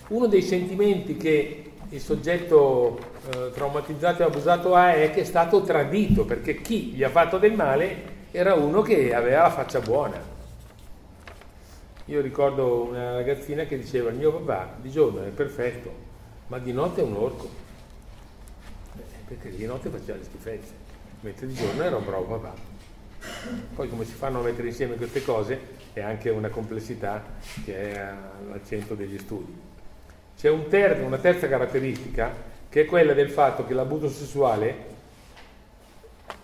uno 0.07 0.27
dei 0.27 0.41
sentimenti 0.41 1.17
che 1.17 1.71
il 1.89 1.99
soggetto 1.99 2.97
eh, 3.33 3.51
traumatizzato 3.53 4.21
e 4.21 4.25
abusato 4.27 4.75
ha 4.75 4.93
è 4.93 5.11
che 5.11 5.19
è 5.19 5.25
stato 5.25 5.61
tradito, 5.63 6.23
perché 6.23 6.61
chi 6.61 6.93
gli 6.93 7.03
ha 7.03 7.09
fatto 7.09 7.37
del 7.37 7.51
male 7.51 8.29
era 8.31 8.53
uno 8.53 8.81
che 8.81 9.13
aveva 9.13 9.41
la 9.41 9.49
faccia 9.49 9.81
buona. 9.81 10.30
Io 12.11 12.19
ricordo 12.19 12.87
una 12.89 13.13
ragazzina 13.13 13.63
che 13.63 13.77
diceva 13.77 14.09
il 14.09 14.17
mio 14.17 14.33
papà 14.33 14.75
di 14.81 14.91
giorno 14.91 15.23
è 15.23 15.29
perfetto, 15.29 15.93
ma 16.47 16.59
di 16.59 16.73
notte 16.73 16.99
è 16.99 17.05
un 17.05 17.15
orco, 17.15 17.49
eh, 18.97 19.01
perché 19.29 19.55
di 19.55 19.65
notte 19.65 19.89
faceva 19.89 20.17
le 20.17 20.25
schifezze, 20.25 20.73
mentre 21.21 21.47
di 21.47 21.53
giorno 21.53 21.81
era 21.81 21.95
un 21.95 22.03
bravo 22.03 22.37
papà. 22.37 22.53
Poi 23.73 23.87
come 23.87 24.03
si 24.03 24.11
fanno 24.11 24.39
a 24.39 24.43
mettere 24.43 24.67
insieme 24.67 24.95
queste 24.95 25.23
cose 25.23 25.57
è 25.93 26.01
anche 26.01 26.29
una 26.29 26.49
complessità 26.49 27.23
che 27.63 27.93
è 27.93 27.99
al 28.01 28.59
centro 28.65 28.95
degli 28.95 29.17
studi. 29.17 29.57
C'è 30.37 30.49
un 30.49 30.67
ter- 30.67 31.01
una 31.01 31.17
terza 31.17 31.47
caratteristica 31.47 32.33
che 32.67 32.81
è 32.81 32.85
quella 32.85 33.13
del 33.13 33.29
fatto 33.29 33.65
che 33.65 33.73
l'abuso 33.73 34.09
sessuale 34.09 34.75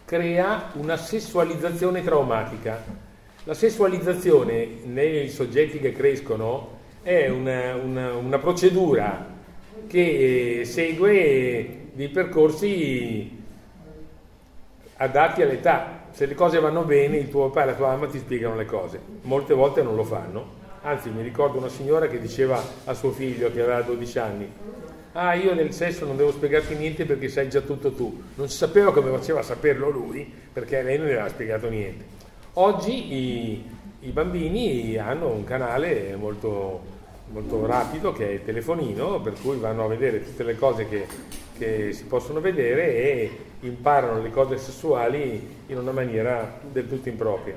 crea 0.06 0.72
una 0.76 0.96
sessualizzazione 0.96 2.02
traumatica. 2.06 3.07
La 3.48 3.54
sessualizzazione 3.54 4.68
nei 4.84 5.30
soggetti 5.30 5.80
che 5.80 5.94
crescono 5.94 6.80
è 7.02 7.30
una, 7.30 7.76
una, 7.76 8.14
una 8.14 8.40
procedura 8.40 9.26
che 9.88 10.64
segue 10.66 11.88
dei 11.94 12.10
percorsi 12.10 13.42
adatti 14.98 15.42
all'età 15.44 16.08
se 16.12 16.26
le 16.26 16.36
cose 16.36 16.60
vanno 16.60 16.82
bene 16.84 17.16
il 17.16 17.30
tuo 17.30 17.48
papà 17.48 17.64
e 17.64 17.66
la 17.68 17.76
tua 17.76 17.88
mamma 17.88 18.08
ti 18.08 18.18
spiegano 18.18 18.58
le 18.58 18.66
cose, 18.66 19.00
molte 19.22 19.54
volte 19.54 19.82
non 19.82 19.96
lo 19.96 20.04
fanno. 20.04 20.56
Anzi, 20.82 21.10
mi 21.10 21.22
ricordo 21.22 21.58
una 21.58 21.70
signora 21.70 22.08
che 22.10 22.20
diceva 22.20 22.62
a 22.84 22.94
suo 22.94 23.12
figlio 23.12 23.50
che 23.50 23.62
aveva 23.62 23.82
12 23.82 24.20
anni, 24.20 24.52
ah 25.14 25.36
io 25.36 25.54
nel 25.54 25.72
sesso 25.72 26.06
non 26.06 26.18
devo 26.18 26.34
spiegarti 26.34 26.76
niente 26.76 27.06
perché 27.06 27.30
sai 27.30 27.48
già 27.48 27.62
tutto 27.62 27.94
tu. 27.94 28.24
Non 28.36 28.50
si 28.50 28.58
sapeva 28.58 28.92
come 28.92 29.10
faceva 29.10 29.40
a 29.40 29.44
saperlo 29.44 29.90
lui 29.90 30.30
perché 30.52 30.82
lei 30.82 30.98
non 30.98 31.08
gli 31.08 31.12
aveva 31.12 31.30
spiegato 31.30 31.70
niente. 31.70 32.17
Oggi 32.60 33.14
i, 33.14 33.70
i 34.00 34.10
bambini 34.10 34.98
hanno 34.98 35.30
un 35.30 35.44
canale 35.44 36.16
molto, 36.16 36.82
molto 37.32 37.64
rapido 37.68 38.12
che 38.12 38.30
è 38.30 38.32
il 38.32 38.44
telefonino 38.44 39.22
per 39.22 39.34
cui 39.40 39.58
vanno 39.58 39.86
a 39.86 39.88
vedere 39.88 40.24
tutte 40.24 40.42
le 40.42 40.58
cose 40.58 40.90
che, 40.90 41.06
che 41.56 41.94
si 41.94 42.06
possono 42.06 42.40
vedere 42.40 42.96
e 42.96 43.38
imparano 43.60 44.24
le 44.24 44.32
cose 44.32 44.58
sessuali 44.58 45.56
in 45.68 45.78
una 45.78 45.92
maniera 45.92 46.58
del 46.72 46.90
tutto 46.90 47.10
impropria. 47.10 47.56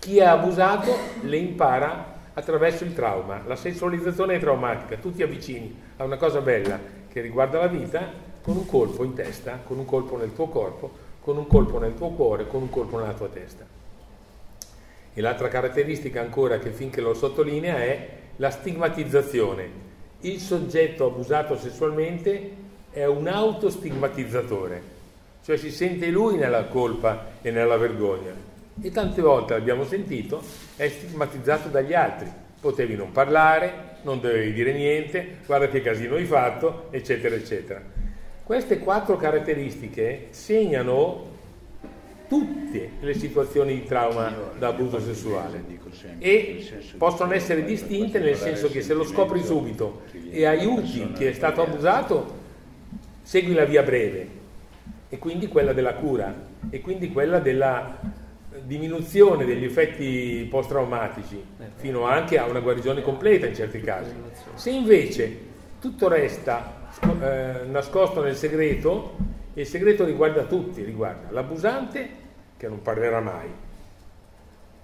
Chi 0.00 0.18
è 0.18 0.24
abusato 0.24 0.96
le 1.22 1.36
impara 1.36 2.14
attraverso 2.34 2.82
il 2.82 2.92
trauma. 2.92 3.42
La 3.46 3.54
sessualizzazione 3.54 4.34
è 4.34 4.40
traumatica, 4.40 4.96
tu 4.96 5.14
ti 5.14 5.22
avvicini 5.22 5.80
a 5.98 6.02
una 6.02 6.16
cosa 6.16 6.40
bella 6.40 6.76
che 7.08 7.20
riguarda 7.20 7.60
la 7.60 7.68
vita 7.68 8.04
con 8.42 8.56
un 8.56 8.66
colpo 8.66 9.04
in 9.04 9.14
testa, 9.14 9.60
con 9.64 9.78
un 9.78 9.84
colpo 9.84 10.16
nel 10.16 10.34
tuo 10.34 10.48
corpo, 10.48 10.90
con 11.20 11.36
un 11.36 11.46
colpo 11.46 11.78
nel 11.78 11.94
tuo 11.94 12.08
cuore, 12.08 12.48
con 12.48 12.62
un 12.62 12.70
colpo 12.70 12.98
nella 12.98 13.12
tua 13.12 13.28
testa. 13.28 13.78
E 15.12 15.20
l'altra 15.20 15.48
caratteristica 15.48 16.20
ancora 16.20 16.58
che 16.58 16.70
finché 16.70 17.00
lo 17.00 17.14
sottolinea 17.14 17.78
è 17.78 18.08
la 18.36 18.50
stigmatizzazione. 18.50 19.88
Il 20.20 20.38
soggetto 20.38 21.06
abusato 21.06 21.56
sessualmente 21.56 22.50
è 22.90 23.04
un 23.06 23.26
autostigmatizzatore, 23.26 24.82
cioè 25.44 25.56
si 25.56 25.70
sente 25.70 26.08
lui 26.08 26.36
nella 26.36 26.64
colpa 26.64 27.32
e 27.42 27.50
nella 27.50 27.76
vergogna. 27.76 28.32
E 28.82 28.90
tante 28.90 29.20
volte 29.20 29.54
l'abbiamo 29.54 29.84
sentito, 29.84 30.42
è 30.76 30.88
stigmatizzato 30.88 31.68
dagli 31.68 31.92
altri. 31.92 32.30
Potevi 32.60 32.94
non 32.96 33.12
parlare, 33.12 33.98
non 34.02 34.20
dovevi 34.20 34.52
dire 34.52 34.72
niente, 34.72 35.38
guarda 35.46 35.68
che 35.68 35.82
casino 35.82 36.14
hai 36.16 36.24
fatto, 36.24 36.86
eccetera, 36.90 37.34
eccetera. 37.34 37.82
Queste 38.42 38.78
quattro 38.78 39.16
caratteristiche 39.16 40.28
segnano 40.30 41.29
tutte 42.30 42.90
le 43.00 43.14
situazioni 43.14 43.74
di 43.74 43.84
trauma 43.84 44.32
da 44.56 44.68
abuso 44.68 45.00
sessuale 45.00 45.64
e 46.20 46.64
possono 46.96 47.34
essere 47.34 47.64
distinte 47.64 48.20
nel 48.20 48.36
senso 48.36 48.70
che 48.70 48.82
se 48.82 48.94
lo 48.94 49.02
scopri 49.02 49.42
subito 49.42 50.02
e 50.30 50.46
aiuti 50.46 51.10
chi 51.12 51.24
è 51.24 51.32
stato 51.32 51.60
abusato, 51.60 52.38
segui 53.22 53.52
la 53.52 53.64
via 53.64 53.82
breve 53.82 54.28
e 55.08 55.18
quindi 55.18 55.48
quella 55.48 55.72
della 55.72 55.94
cura 55.94 56.32
e 56.70 56.80
quindi 56.80 57.10
quella 57.10 57.40
della 57.40 57.98
diminuzione 58.62 59.44
degli 59.44 59.64
effetti 59.64 60.46
post-traumatici 60.48 61.42
fino 61.74 62.04
anche 62.04 62.38
a 62.38 62.46
una 62.46 62.60
guarigione 62.60 63.02
completa 63.02 63.46
in 63.46 63.56
certi 63.56 63.80
casi. 63.80 64.12
Se 64.54 64.70
invece 64.70 65.36
tutto 65.80 66.06
resta 66.06 66.90
eh, 67.20 67.64
nascosto 67.66 68.22
nel 68.22 68.36
segreto, 68.36 69.16
il 69.54 69.66
segreto 69.66 70.04
riguarda 70.04 70.44
tutti, 70.44 70.82
riguarda 70.84 71.28
l'abusante 71.30 72.08
che 72.56 72.68
non 72.68 72.82
parlerà 72.82 73.20
mai. 73.20 73.48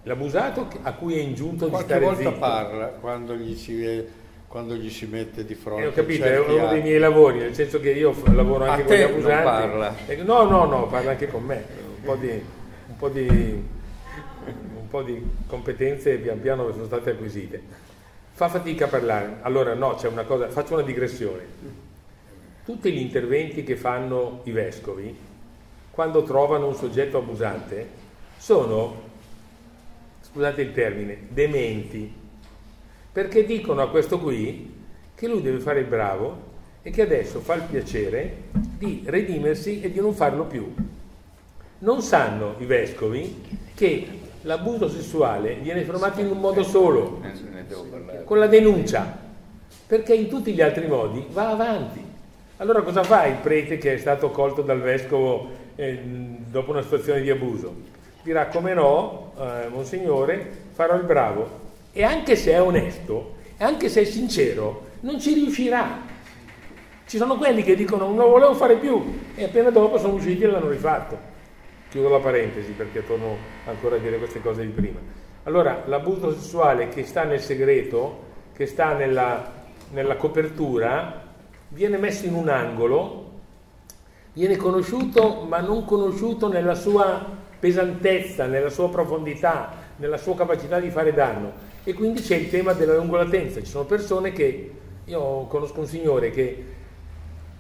L'abusato 0.04 0.68
a 0.82 0.92
cui 0.94 1.14
è 1.14 1.20
ingiunto 1.20 1.68
Qualche 1.68 1.86
di 1.98 2.00
stare 2.00 2.04
volta 2.04 2.28
zitto. 2.30 2.38
parla 2.40 2.86
quando 2.86 3.34
gli, 3.34 3.56
si, 3.56 4.04
quando 4.46 4.74
gli 4.76 4.88
si 4.88 5.06
mette 5.06 5.44
di 5.44 5.54
fronte. 5.54 5.82
Eh, 5.82 5.86
ho 5.88 5.92
capito, 5.92 6.24
è 6.24 6.38
uno 6.38 6.54
dei 6.68 6.78
atti. 6.78 6.80
miei 6.80 6.98
lavori, 6.98 7.38
nel 7.38 7.54
senso 7.54 7.80
che 7.80 7.90
io 7.90 8.14
lavoro 8.32 8.64
A 8.66 8.70
anche 8.72 8.84
con 8.84 8.92
te 8.94 8.98
gli 8.98 9.02
non 9.02 9.10
abusanti. 9.10 9.42
parla. 9.44 9.94
E- 10.06 10.16
no, 10.22 10.44
no, 10.44 10.64
no, 10.66 10.86
parla 10.86 11.10
anche 11.10 11.26
con 11.26 11.42
me. 11.42 11.64
Un 11.98 12.02
po' 12.04 12.14
di, 12.16 12.28
un 12.30 12.96
po' 12.96 13.08
di, 13.08 13.28
un 13.28 14.88
po' 14.88 15.02
di 15.02 15.28
competenze 15.48 16.14
pian 16.18 16.40
piano 16.40 16.70
sono 16.70 16.84
state 16.84 17.10
acquisite. 17.10 17.60
Fa 18.30 18.48
fatica 18.48 18.84
a 18.84 18.88
parlare. 18.88 19.38
Allora, 19.40 19.74
no, 19.74 19.94
c'è 19.94 20.06
una 20.06 20.22
cosa, 20.22 20.48
faccio 20.48 20.74
una 20.74 20.82
digressione. 20.84 21.42
Tutti 22.66 22.90
gli 22.90 22.98
interventi 22.98 23.62
che 23.62 23.76
fanno 23.76 24.40
i 24.42 24.50
vescovi, 24.50 25.16
quando 25.92 26.24
trovano 26.24 26.66
un 26.66 26.74
soggetto 26.74 27.18
abusante, 27.18 27.86
sono, 28.38 29.02
scusate 30.22 30.62
il 30.62 30.72
termine, 30.72 31.28
dementi, 31.28 32.12
perché 33.12 33.44
dicono 33.44 33.82
a 33.82 33.88
questo 33.88 34.18
qui 34.18 34.74
che 35.14 35.28
lui 35.28 35.42
deve 35.42 35.60
fare 35.60 35.78
il 35.78 35.86
bravo 35.86 36.38
e 36.82 36.90
che 36.90 37.02
adesso 37.02 37.38
fa 37.38 37.54
il 37.54 37.62
piacere 37.70 38.48
di 38.50 39.04
redimersi 39.06 39.80
e 39.80 39.92
di 39.92 40.00
non 40.00 40.12
farlo 40.12 40.46
più. 40.46 40.74
Non 41.78 42.02
sanno 42.02 42.56
i 42.58 42.64
vescovi 42.64 43.44
che 43.76 44.08
l'abuso 44.40 44.88
sessuale 44.88 45.54
viene 45.54 45.84
fermato 45.84 46.20
in 46.20 46.26
un 46.26 46.40
modo 46.40 46.64
solo, 46.64 47.22
con 48.24 48.40
la 48.40 48.48
denuncia, 48.48 49.18
perché 49.86 50.14
in 50.14 50.28
tutti 50.28 50.52
gli 50.52 50.60
altri 50.60 50.88
modi 50.88 51.24
va 51.30 51.50
avanti. 51.50 52.05
Allora 52.58 52.80
cosa 52.80 53.02
fa 53.02 53.26
il 53.26 53.34
prete 53.34 53.76
che 53.76 53.92
è 53.92 53.98
stato 53.98 54.30
colto 54.30 54.62
dal 54.62 54.80
vescovo 54.80 55.50
eh, 55.74 56.00
dopo 56.48 56.70
una 56.70 56.80
situazione 56.80 57.20
di 57.20 57.28
abuso? 57.28 57.74
Dirà 58.22 58.46
come 58.46 58.72
no, 58.72 59.34
eh, 59.38 59.68
monsignore, 59.68 60.52
farò 60.72 60.94
il 60.94 61.02
bravo. 61.02 61.64
E 61.92 62.02
anche 62.02 62.34
se 62.34 62.52
è 62.52 62.62
onesto, 62.62 63.34
e 63.58 63.62
anche 63.62 63.90
se 63.90 64.00
è 64.00 64.04
sincero, 64.04 64.86
non 65.00 65.20
ci 65.20 65.34
riuscirà. 65.34 66.00
Ci 67.06 67.18
sono 67.18 67.36
quelli 67.36 67.62
che 67.62 67.76
dicono 67.76 68.06
non 68.06 68.16
lo 68.16 68.28
volevo 68.28 68.54
fare 68.54 68.76
più 68.76 69.20
e 69.34 69.44
appena 69.44 69.68
dopo 69.68 69.98
sono 69.98 70.14
usciti 70.14 70.44
e 70.44 70.46
l'hanno 70.46 70.70
rifatto. 70.70 71.18
Chiudo 71.90 72.08
la 72.08 72.20
parentesi 72.20 72.72
perché 72.72 73.06
torno 73.06 73.36
ancora 73.66 73.96
a 73.96 73.98
dire 73.98 74.16
queste 74.16 74.40
cose 74.40 74.62
di 74.62 74.72
prima. 74.72 74.98
Allora, 75.42 75.82
l'abuso 75.84 76.32
sessuale 76.32 76.88
che 76.88 77.04
sta 77.04 77.24
nel 77.24 77.40
segreto, 77.40 78.24
che 78.54 78.64
sta 78.64 78.94
nella, 78.94 79.52
nella 79.90 80.16
copertura, 80.16 81.25
viene 81.76 81.98
messo 81.98 82.24
in 82.24 82.32
un 82.32 82.48
angolo, 82.48 83.24
viene 84.32 84.56
conosciuto 84.56 85.44
ma 85.46 85.60
non 85.60 85.84
conosciuto 85.84 86.48
nella 86.48 86.74
sua 86.74 87.22
pesantezza, 87.60 88.46
nella 88.46 88.70
sua 88.70 88.88
profondità, 88.88 89.72
nella 89.96 90.16
sua 90.16 90.34
capacità 90.34 90.80
di 90.80 90.88
fare 90.88 91.12
danno. 91.12 91.52
E 91.84 91.92
quindi 91.92 92.22
c'è 92.22 92.36
il 92.36 92.48
tema 92.48 92.72
della 92.72 92.96
lungolatenza. 92.96 93.60
Ci 93.60 93.66
sono 93.66 93.84
persone 93.84 94.32
che, 94.32 94.70
io 95.04 95.44
conosco 95.48 95.80
un 95.80 95.86
signore 95.86 96.30
che, 96.30 96.64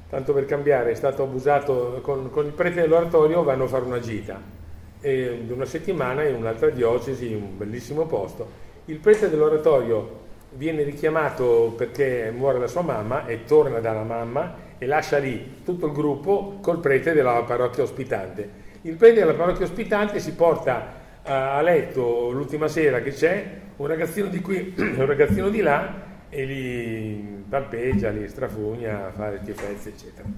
tanto 0.08 0.32
per 0.32 0.46
cambiare, 0.46 0.92
è 0.92 0.94
stato 0.94 1.22
abusato 1.22 1.98
con, 2.00 2.30
con 2.30 2.46
il 2.46 2.52
prete 2.52 2.80
dell'oratorio, 2.80 3.42
vanno 3.42 3.64
a 3.64 3.68
fare 3.68 3.84
una 3.84 4.00
gita 4.00 4.54
di 4.98 5.52
una 5.52 5.66
settimana 5.66 6.24
in 6.24 6.36
un'altra 6.36 6.70
diocesi, 6.70 7.30
in 7.32 7.36
un 7.36 7.58
bellissimo 7.58 8.06
posto. 8.06 8.64
Il 8.86 8.96
prete 8.96 9.28
dell'oratorio 9.28 10.24
viene 10.56 10.82
richiamato 10.82 11.74
perché 11.76 12.32
muore 12.34 12.58
la 12.58 12.66
sua 12.66 12.82
mamma 12.82 13.26
e 13.26 13.44
torna 13.44 13.78
dalla 13.78 14.02
mamma 14.02 14.64
e 14.78 14.86
lascia 14.86 15.18
lì 15.18 15.62
tutto 15.64 15.86
il 15.86 15.92
gruppo 15.92 16.58
col 16.60 16.80
prete 16.80 17.12
della 17.12 17.42
parrocchia 17.42 17.82
ospitante. 17.82 18.64
Il 18.82 18.96
prete 18.96 19.20
della 19.20 19.34
parrocchia 19.34 19.64
ospitante 19.64 20.18
si 20.18 20.32
porta 20.34 20.94
a, 21.22 21.56
a 21.56 21.60
letto 21.62 22.30
l'ultima 22.30 22.68
sera 22.68 23.00
che 23.00 23.10
c'è 23.10 23.60
un 23.76 23.86
ragazzino 23.86 24.28
di 24.28 24.40
qui 24.40 24.74
e 24.74 24.82
un 24.96 25.06
ragazzino 25.06 25.48
di 25.48 25.60
là 25.60 26.04
e 26.28 26.44
li 26.44 27.44
palpeggia, 27.48 28.10
li 28.10 28.28
strafugna, 28.28 29.12
fa 29.14 29.30
le 29.30 29.40
schifezze, 29.42 29.90
eccetera. 29.90 30.28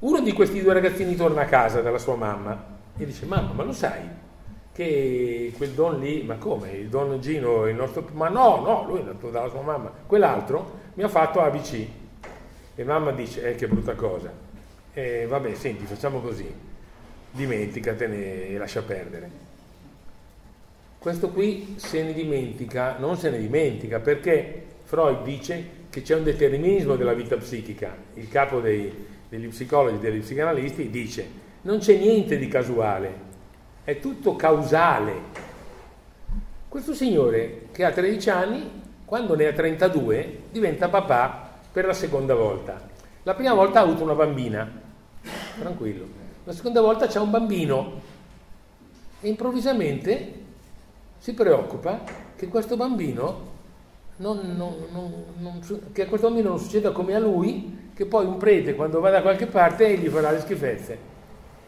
Uno 0.00 0.20
di 0.20 0.32
questi 0.32 0.62
due 0.62 0.72
ragazzini 0.72 1.14
torna 1.14 1.42
a 1.42 1.46
casa 1.46 1.82
dalla 1.82 1.98
sua 1.98 2.14
mamma 2.14 2.78
e 2.96 3.04
dice: 3.04 3.26
Mamma, 3.26 3.52
ma 3.52 3.64
lo 3.64 3.72
sai 3.72 4.28
che 4.72 5.52
quel 5.56 5.70
don 5.70 5.98
lì, 5.98 6.22
ma 6.22 6.36
come? 6.36 6.72
Il 6.72 6.88
don 6.88 7.20
Gino, 7.20 7.66
il 7.66 7.74
nostro. 7.74 8.08
Ma 8.12 8.28
no, 8.28 8.60
no, 8.60 8.84
lui 8.86 9.00
è 9.00 9.02
nato 9.02 9.30
dalla 9.30 9.48
sua 9.48 9.62
mamma. 9.62 9.92
Quell'altro 10.06 10.78
mi 10.94 11.02
ha 11.02 11.08
fatto 11.08 11.40
ABC. 11.40 11.86
E 12.74 12.84
mamma 12.84 13.12
dice: 13.12 13.50
Eh, 13.50 13.54
che 13.54 13.66
brutta 13.66 13.94
cosa. 13.94 14.32
E 14.92 15.26
vabbè, 15.26 15.54
senti, 15.54 15.84
facciamo 15.84 16.20
così. 16.20 16.52
Dimenticatene 17.32 18.48
e 18.48 18.58
lascia 18.58 18.82
perdere. 18.82 19.48
Questo 20.98 21.30
qui 21.30 21.76
se 21.76 22.02
ne 22.02 22.12
dimentica, 22.12 22.96
non 22.98 23.16
se 23.16 23.30
ne 23.30 23.38
dimentica 23.38 24.00
perché 24.00 24.64
Freud 24.84 25.22
dice 25.22 25.78
che 25.88 26.02
c'è 26.02 26.14
un 26.14 26.24
determinismo 26.24 26.96
della 26.96 27.14
vita 27.14 27.36
psichica. 27.36 27.96
Il 28.14 28.28
capo 28.28 28.60
dei, 28.60 29.06
degli 29.26 29.48
psicologi, 29.48 29.98
degli 29.98 30.20
psicanalisti 30.20 30.90
dice 30.90 31.26
non 31.62 31.78
c'è 31.78 31.96
niente 31.96 32.36
di 32.36 32.48
casuale, 32.48 33.28
è 33.84 33.98
tutto 33.98 34.36
causale. 34.36 35.48
Questo 36.68 36.94
signore 36.94 37.68
che 37.72 37.84
ha 37.84 37.90
13 37.90 38.30
anni, 38.30 38.82
quando 39.04 39.34
ne 39.34 39.46
ha 39.46 39.52
32, 39.52 40.42
diventa 40.50 40.88
papà 40.88 41.48
per 41.72 41.86
la 41.86 41.92
seconda 41.92 42.34
volta. 42.34 42.80
La 43.24 43.34
prima 43.34 43.54
volta 43.54 43.80
ha 43.80 43.82
avuto 43.82 44.02
una 44.02 44.14
bambina, 44.14 44.70
tranquillo. 45.58 46.06
La 46.44 46.52
seconda 46.52 46.80
volta 46.80 47.06
c'è 47.06 47.18
un 47.18 47.30
bambino 47.30 48.00
e 49.20 49.28
improvvisamente 49.28 50.32
si 51.18 51.34
preoccupa 51.34 52.02
che 52.34 52.48
questo 52.48 52.76
bambino 52.76 53.48
non, 54.16 54.54
non, 54.56 54.74
non, 55.38 55.60
che 55.92 56.02
a 56.02 56.06
questo 56.06 56.28
bambino 56.28 56.50
non 56.50 56.58
succeda 56.58 56.92
come 56.92 57.14
a 57.14 57.18
lui, 57.18 57.90
che 57.94 58.06
poi 58.06 58.24
un 58.24 58.36
prete 58.36 58.74
quando 58.74 59.00
va 59.00 59.10
da 59.10 59.22
qualche 59.22 59.46
parte 59.46 59.98
gli 59.98 60.08
farà 60.08 60.30
le 60.30 60.40
schifezze. 60.40 61.09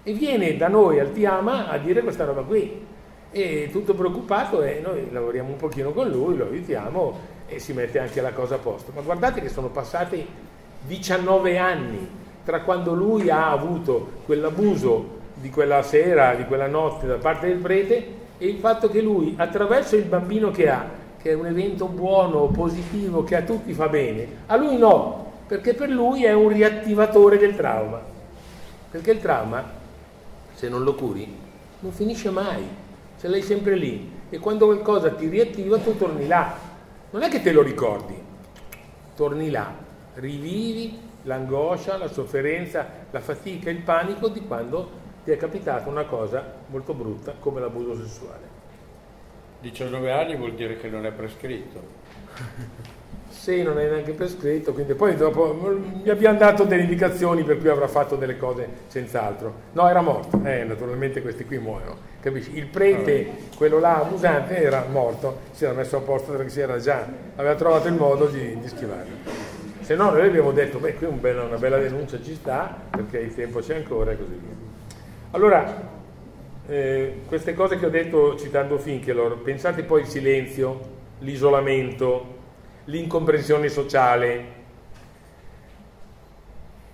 E 0.05 0.13
viene 0.13 0.57
da 0.57 0.69
noi 0.69 0.99
al 0.99 1.13
Tiama 1.13 1.69
a 1.69 1.79
dire 1.79 2.03
questa 2.03 2.25
roba 2.25 2.43
qui. 2.43 2.87
E 3.31 3.69
tutto 3.73 3.95
preoccupato 3.95 4.63
e 4.63 4.81
noi 4.85 5.09
lavoriamo 5.11 5.51
un 5.51 5.57
pochino 5.57 5.93
con 5.93 6.09
lui, 6.09 6.37
lo 6.37 6.47
aiutiamo 6.47 7.19
e 7.47 7.59
si 7.59 7.73
mette 7.73 7.99
anche 7.99 8.21
la 8.21 8.33
cosa 8.33 8.57
a 8.57 8.59
posto. 8.59 8.93
Ma 8.95 9.01
guardate 9.01 9.41
che 9.41 9.49
sono 9.49 9.69
passati 9.69 10.27
19 10.87 11.57
anni 11.57 12.09
tra 12.45 12.63
quando 12.63 12.93
lui 12.93 13.31
ha 13.31 13.51
avuto 13.51 14.09
quell'abuso 14.27 15.21
di 15.35 15.51
quella 15.51 15.83
sera, 15.83 16.35
di 16.35 16.45
quella 16.45 16.67
notte 16.67 17.07
da 17.07 17.17
parte 17.17 17.47
del 17.47 17.59
prete 17.59 18.21
e 18.39 18.47
il 18.47 18.59
fatto 18.59 18.91
che 18.91 19.01
lui 19.01 19.35
attraverso 19.37 19.97
il 19.97 20.05
bambino 20.05 20.51
che 20.51 20.69
ha, 20.69 20.85
che 21.21 21.31
è 21.31 21.35
un 21.35 21.47
evento 21.47 21.87
buono, 21.87 22.47
positivo, 22.47 23.23
che 23.23 23.37
a 23.37 23.43
tutti 23.43 23.73
fa 23.73 23.89
bene, 23.89 24.27
a 24.47 24.57
lui 24.57 24.77
no, 24.77 25.33
perché 25.47 25.75
per 25.75 25.89
lui 25.89 26.25
è 26.25 26.33
un 26.33 26.49
riattivatore 26.49 27.39
del 27.39 27.55
trauma. 27.55 28.01
Perché 28.91 29.13
il 29.13 29.21
trauma, 29.21 29.81
se 30.63 30.69
non 30.69 30.85
lo 30.85 30.95
curi, 30.95 31.27
non 31.81 31.91
finisce 31.91 32.31
mai, 32.31 32.65
ce 33.19 33.27
l'hai 33.27 33.43
sempre 33.43 33.75
lì 33.75 34.09
e 34.31 34.39
quando 34.39 34.67
qualcosa 34.67 35.11
ti 35.11 35.27
riattiva 35.27 35.77
tu 35.79 35.97
torni 35.97 36.29
là. 36.29 36.57
Non 37.11 37.23
è 37.23 37.29
che 37.29 37.43
te 37.43 37.51
lo 37.51 37.63
ricordi, 37.63 38.15
torni 39.17 39.51
là, 39.51 39.75
rivivi 40.15 40.97
l'angoscia, 41.23 41.97
la 41.97 42.07
sofferenza, 42.07 42.87
la 43.11 43.19
fatica, 43.19 43.71
il 43.71 43.81
panico 43.81 44.29
di 44.29 44.43
quando 44.43 44.89
ti 45.25 45.33
è 45.33 45.37
capitata 45.37 45.89
una 45.89 46.05
cosa 46.05 46.59
molto 46.69 46.95
brutta 46.95 47.35
come 47.41 47.59
l'abuso 47.59 47.97
sessuale. 47.97 48.47
19 49.63 50.13
anni 50.13 50.37
vuol 50.37 50.55
dire 50.55 50.77
che 50.77 50.89
non 50.89 51.05
è 51.07 51.11
prescritto. 51.11 51.81
Sì, 53.43 53.61
non 53.65 53.77
è 53.81 53.89
neanche 53.89 54.13
prescritto, 54.13 54.73
quindi 54.73 54.95
poi 54.95 55.17
dopo 55.17 55.53
mi 55.53 56.09
abbiamo 56.09 56.39
dato 56.39 56.63
delle 56.63 56.83
indicazioni 56.83 57.43
per 57.43 57.59
cui 57.59 57.71
avrà 57.71 57.89
fatto 57.89 58.15
delle 58.15 58.37
cose 58.37 58.69
senz'altro. 58.87 59.53
No, 59.73 59.89
era 59.89 60.01
morto, 60.01 60.41
eh, 60.45 60.63
naturalmente 60.63 61.21
questi 61.23 61.45
qui 61.45 61.59
muoiono, 61.59 61.97
capisci? 62.21 62.57
Il 62.57 62.67
prete, 62.67 63.27
quello 63.57 63.81
là 63.81 63.97
abusante, 63.97 64.63
era 64.63 64.87
morto, 64.89 65.41
si 65.51 65.65
era 65.65 65.75
messo 65.75 65.97
a 65.97 66.03
posto 66.03 66.31
perché 66.31 66.51
si 66.51 66.61
era 66.61 66.79
già, 66.79 67.05
aveva 67.35 67.57
trovato 67.57 67.89
il 67.89 67.95
modo 67.95 68.27
di, 68.27 68.61
di 68.61 68.69
schivarlo. 68.69 69.13
Se 69.81 69.97
no 69.97 70.11
noi 70.11 70.25
abbiamo 70.25 70.53
detto, 70.53 70.79
beh, 70.79 70.95
qui 70.95 71.09
un 71.09 71.19
bella, 71.19 71.43
una 71.43 71.59
bella 71.59 71.79
denuncia 71.79 72.23
ci 72.23 72.35
sta, 72.35 72.79
perché 72.91 73.19
il 73.19 73.35
tempo 73.35 73.59
c'è 73.59 73.75
ancora 73.75 74.13
e 74.13 74.19
così 74.19 74.39
via. 74.41 74.55
Allora, 75.33 75.89
eh, 76.69 77.23
queste 77.27 77.55
cose 77.55 77.77
che 77.77 77.87
ho 77.87 77.91
detto 77.91 78.37
citando 78.37 78.79
Finkelor, 78.79 79.39
pensate 79.39 79.83
poi 79.83 80.03
al 80.03 80.07
silenzio, 80.07 80.79
l'isolamento, 81.19 82.32
l'incomprensione 82.85 83.69
sociale, 83.69 84.61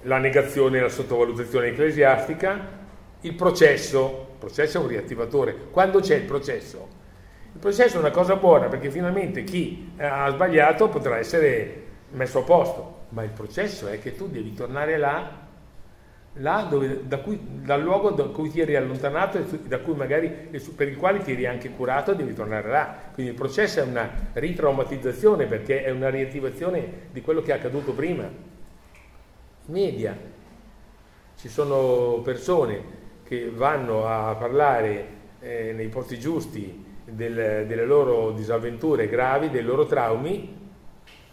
la 0.03 0.19
negazione 0.19 0.79
e 0.79 0.81
la 0.83 0.89
sottovalutazione 0.89 1.69
ecclesiastica, 1.69 2.77
il 3.21 3.35
processo, 3.35 4.29
il 4.33 4.39
processo 4.39 4.79
è 4.79 4.81
un 4.81 4.89
riattivatore. 4.89 5.55
Quando 5.71 6.01
c'è 6.01 6.17
il 6.17 6.25
processo? 6.25 6.89
Il 7.53 7.59
processo 7.59 7.97
è 7.97 8.01
una 8.01 8.11
cosa 8.11 8.37
buona 8.37 8.69
perché 8.69 8.91
finalmente 8.91 9.43
chi 9.45 9.93
ha 9.97 10.31
sbagliato 10.31 10.89
potrà 10.89 11.19
essere 11.19 11.87
messo 12.11 12.41
a 12.41 12.43
posto, 12.43 13.07
ma 13.11 13.23
il 13.23 13.31
processo 13.31 13.89
è 13.89 13.99
che 13.99 14.15
tu 14.15 14.29
devi 14.29 14.55
tornare 14.55 14.97
là 14.97 15.38
là 16.35 16.67
dove, 16.69 17.07
da 17.07 17.19
cui, 17.19 17.39
dal 17.43 17.83
luogo 17.83 18.11
da 18.11 18.25
cui 18.25 18.51
ti 18.51 18.61
eri 18.61 18.77
allontanato 18.77 19.39
e 19.39 19.45
da 19.67 19.81
cui 19.81 19.95
magari, 19.95 20.29
per 20.29 20.89
il 20.89 20.97
quale 20.97 21.21
ti 21.21 21.33
eri 21.33 21.47
anche 21.47 21.71
curato 21.71 22.15
devi 22.15 22.35
tornare 22.35 22.69
là. 22.69 22.95
Quindi 23.13 23.33
il 23.33 23.39
processo 23.39 23.81
è 23.81 23.83
una 23.83 24.11
ritraumatizzazione 24.35 25.47
perché 25.47 25.83
è 25.83 25.91
una 25.91 26.11
riattivazione 26.11 27.09
di 27.11 27.21
quello 27.21 27.43
che 27.43 27.53
è 27.53 27.57
accaduto 27.57 27.93
prima. 27.93 28.31
Media. 29.67 30.17
Ci 31.37 31.49
sono 31.49 32.21
persone 32.23 32.97
che 33.25 33.51
vanno 33.51 34.07
a 34.07 34.35
parlare 34.35 35.17
eh, 35.41 35.73
nei 35.73 35.89
posti 35.89 36.19
giusti 36.19 36.85
del, 37.05 37.65
delle 37.67 37.85
loro 37.85 38.33
disavventure 38.33 39.09
gravi, 39.09 39.51
dei 39.51 39.63
loro 39.63 39.87
traumi, 39.87 40.57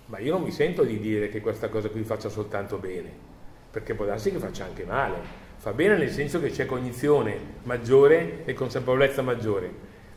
ma 0.08 0.19
io 0.19 0.34
non 0.34 0.43
mi 0.43 0.51
sento 0.51 0.84
di 0.84 0.99
dire 0.99 1.29
che 1.29 1.41
questa 1.41 1.69
cosa 1.69 1.89
qui 1.89 2.03
faccia 2.03 2.29
soltanto 2.29 2.77
bene 2.77 3.34
perché 3.75 3.93
può 3.93 4.05
darsi 4.05 4.31
che 4.31 4.38
faccia 4.38 4.63
anche 4.63 4.85
male. 4.85 5.15
Fa 5.57 5.73
bene 5.73 5.97
nel 5.97 6.09
senso 6.09 6.39
che 6.39 6.49
c'è 6.49 6.65
cognizione 6.65 7.38
maggiore 7.63 8.45
e 8.45 8.53
consapevolezza 8.53 9.21
maggiore, 9.21 9.69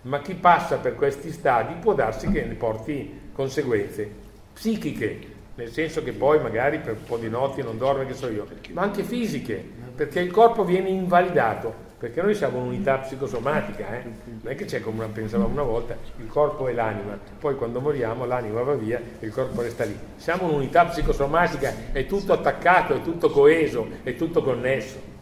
ma 0.02 0.20
chi 0.20 0.34
passa 0.34 0.76
per 0.76 0.94
questi 0.94 1.32
stadi 1.32 1.74
può 1.74 1.92
darsi 1.92 2.30
che 2.30 2.44
ne 2.44 2.54
porti 2.54 3.30
conseguenze 3.32 4.08
psichiche, 4.52 5.18
nel 5.56 5.72
senso 5.72 6.04
che 6.04 6.12
poi 6.12 6.40
magari 6.40 6.78
per 6.78 6.98
un 7.00 7.04
po' 7.04 7.16
di 7.16 7.28
notti 7.28 7.60
non 7.60 7.78
dorme, 7.78 8.06
che 8.06 8.14
so 8.14 8.28
io, 8.28 8.46
ma 8.74 8.82
anche 8.82 9.02
fisiche, 9.02 9.60
perché 9.92 10.20
il 10.20 10.30
corpo 10.30 10.64
viene 10.64 10.90
invalidato 10.90 11.86
perché 11.98 12.22
noi 12.22 12.36
siamo 12.36 12.58
un'unità 12.58 12.98
psicosomatica, 12.98 13.98
eh? 13.98 14.02
non 14.04 14.52
è 14.52 14.54
che 14.54 14.66
c'è 14.66 14.80
come 14.80 15.04
pensavamo 15.08 15.50
una 15.50 15.64
volta, 15.64 15.96
il 16.18 16.28
corpo 16.28 16.68
e 16.68 16.72
l'anima, 16.72 17.18
poi 17.40 17.56
quando 17.56 17.80
moriamo 17.80 18.24
l'anima 18.24 18.62
va 18.62 18.74
via 18.74 19.00
e 19.18 19.26
il 19.26 19.32
corpo 19.32 19.62
resta 19.62 19.82
lì. 19.82 19.98
Siamo 20.14 20.44
un'unità 20.44 20.84
psicosomatica, 20.84 21.90
è 21.90 22.06
tutto 22.06 22.32
attaccato, 22.32 22.94
è 22.94 23.02
tutto 23.02 23.30
coeso, 23.30 23.88
è 24.04 24.14
tutto 24.14 24.44
connesso. 24.44 25.16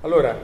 Allora, 0.00 0.36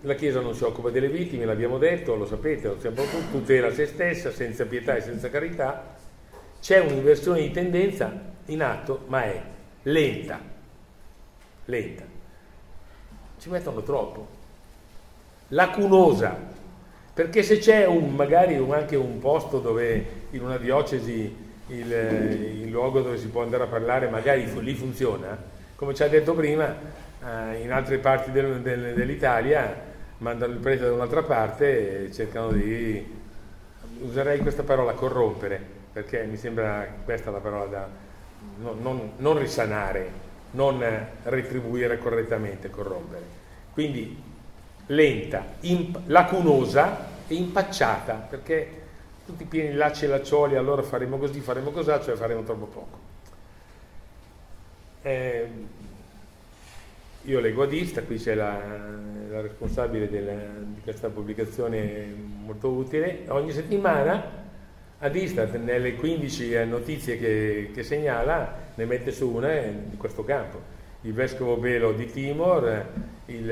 la 0.00 0.14
Chiesa 0.14 0.40
non 0.40 0.54
si 0.54 0.64
occupa 0.64 0.88
delle 0.88 1.08
vittime, 1.08 1.44
l'abbiamo 1.44 1.76
detto, 1.76 2.14
lo 2.14 2.24
sapete, 2.24 2.68
lo 2.68 2.80
sappiamo 2.80 3.10
tutti, 3.10 3.30
tutela 3.32 3.70
se 3.70 3.84
stessa, 3.84 4.30
senza 4.30 4.64
pietà 4.64 4.96
e 4.96 5.02
senza 5.02 5.28
carità. 5.28 5.94
C'è 6.58 6.78
un'inversione 6.78 7.40
di 7.42 7.50
tendenza 7.50 8.10
in 8.46 8.62
atto, 8.62 9.04
ma 9.08 9.24
è 9.24 9.42
lenta, 9.82 10.40
lenta 11.66 12.09
ci 13.40 13.48
mettono 13.48 13.82
troppo. 13.82 14.38
Lacunosa, 15.48 16.36
perché 17.12 17.42
se 17.42 17.58
c'è 17.58 17.86
un, 17.86 18.14
magari 18.14 18.54
anche 18.70 18.96
un 18.96 19.18
posto 19.18 19.58
dove 19.58 20.18
in 20.30 20.42
una 20.42 20.58
diocesi 20.58 21.48
il, 21.66 21.92
il, 21.92 22.68
luogo 22.70 23.00
dove 23.00 23.18
si 23.18 23.28
può 23.28 23.42
andare 23.42 23.64
a 23.64 23.66
parlare 23.66 24.08
magari 24.08 24.46
lì 24.60 24.74
funziona, 24.74 25.36
come 25.74 25.94
ci 25.94 26.02
ha 26.02 26.08
detto 26.08 26.34
prima, 26.34 26.74
eh, 27.24 27.62
in 27.62 27.72
altre 27.72 27.98
parti 27.98 28.30
del, 28.30 28.60
del, 28.60 28.94
dell'Italia 28.94 29.88
mandano 30.18 30.52
il 30.52 30.58
prete 30.58 30.84
da 30.84 30.92
un'altra 30.92 31.22
parte 31.22 32.04
e 32.04 32.12
cercano 32.12 32.52
di, 32.52 33.18
userei 34.00 34.38
questa 34.40 34.62
parola, 34.62 34.92
corrompere, 34.92 35.60
perché 35.92 36.24
mi 36.24 36.36
sembra 36.36 36.86
questa 37.04 37.30
la 37.30 37.38
parola 37.38 37.64
da 37.64 37.88
non, 38.58 38.78
non, 38.80 39.12
non 39.16 39.38
risanare, 39.38 40.28
non 40.52 40.84
retribuire 41.24 41.98
correttamente, 41.98 42.70
corrompere. 42.70 43.22
Quindi 43.72 44.20
lenta, 44.86 45.44
imp- 45.60 46.00
lacunosa 46.06 47.08
e 47.26 47.34
impacciata, 47.34 48.14
perché 48.14 48.78
tutti 49.24 49.44
pieni 49.44 49.74
lacci 49.74 50.04
e 50.06 50.08
laccioli, 50.08 50.56
allora 50.56 50.82
faremo 50.82 51.18
così, 51.18 51.40
faremo 51.40 51.70
così, 51.70 51.90
cioè 52.02 52.16
faremo 52.16 52.42
troppo 52.42 52.66
poco. 52.66 52.98
Eh, 55.02 55.48
io 57.22 57.40
leggo 57.40 57.62
Adista, 57.62 58.02
qui 58.02 58.16
c'è 58.16 58.34
la, 58.34 58.58
la 59.28 59.40
responsabile 59.40 60.08
della, 60.08 60.32
di 60.32 60.80
questa 60.82 61.08
pubblicazione 61.08 62.06
molto 62.44 62.70
utile, 62.70 63.24
ogni 63.28 63.52
settimana 63.52 64.48
Adistat 65.00 65.56
nelle 65.56 65.94
15 65.94 66.64
notizie 66.66 67.18
che, 67.18 67.70
che 67.74 67.82
segnala 67.82 68.68
ne 68.74 68.84
mette 68.84 69.12
su 69.12 69.28
una 69.30 69.54
di 69.54 69.96
questo 69.96 70.24
campo 70.24 70.78
il 71.02 71.14
vescovo 71.14 71.56
Belo 71.56 71.92
di 71.92 72.10
Timor, 72.10 72.86
il, 73.26 73.50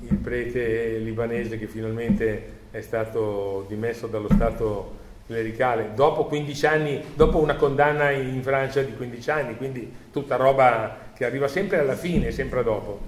il, 0.00 0.16
prete 0.22 0.96
libanese 0.98 1.58
che 1.58 1.66
finalmente 1.66 2.60
è 2.70 2.80
stato 2.80 3.66
dimesso 3.68 4.06
dallo 4.06 4.28
Stato 4.32 5.00
clericale 5.26 5.90
dopo 5.94 6.24
15 6.24 6.66
anni, 6.66 7.04
dopo 7.14 7.38
una 7.38 7.56
condanna 7.56 8.10
in 8.10 8.42
Francia 8.42 8.82
di 8.82 8.94
15 8.94 9.30
anni, 9.30 9.56
quindi 9.56 9.92
tutta 10.10 10.36
roba 10.36 11.10
che 11.14 11.26
arriva 11.26 11.48
sempre 11.48 11.78
alla 11.78 11.96
fine, 11.96 12.30
sempre 12.30 12.62
dopo. 12.62 13.00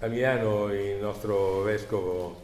A 0.00 0.06
Milano 0.06 0.72
il 0.72 0.96
nostro 0.98 1.60
vescovo 1.62 2.43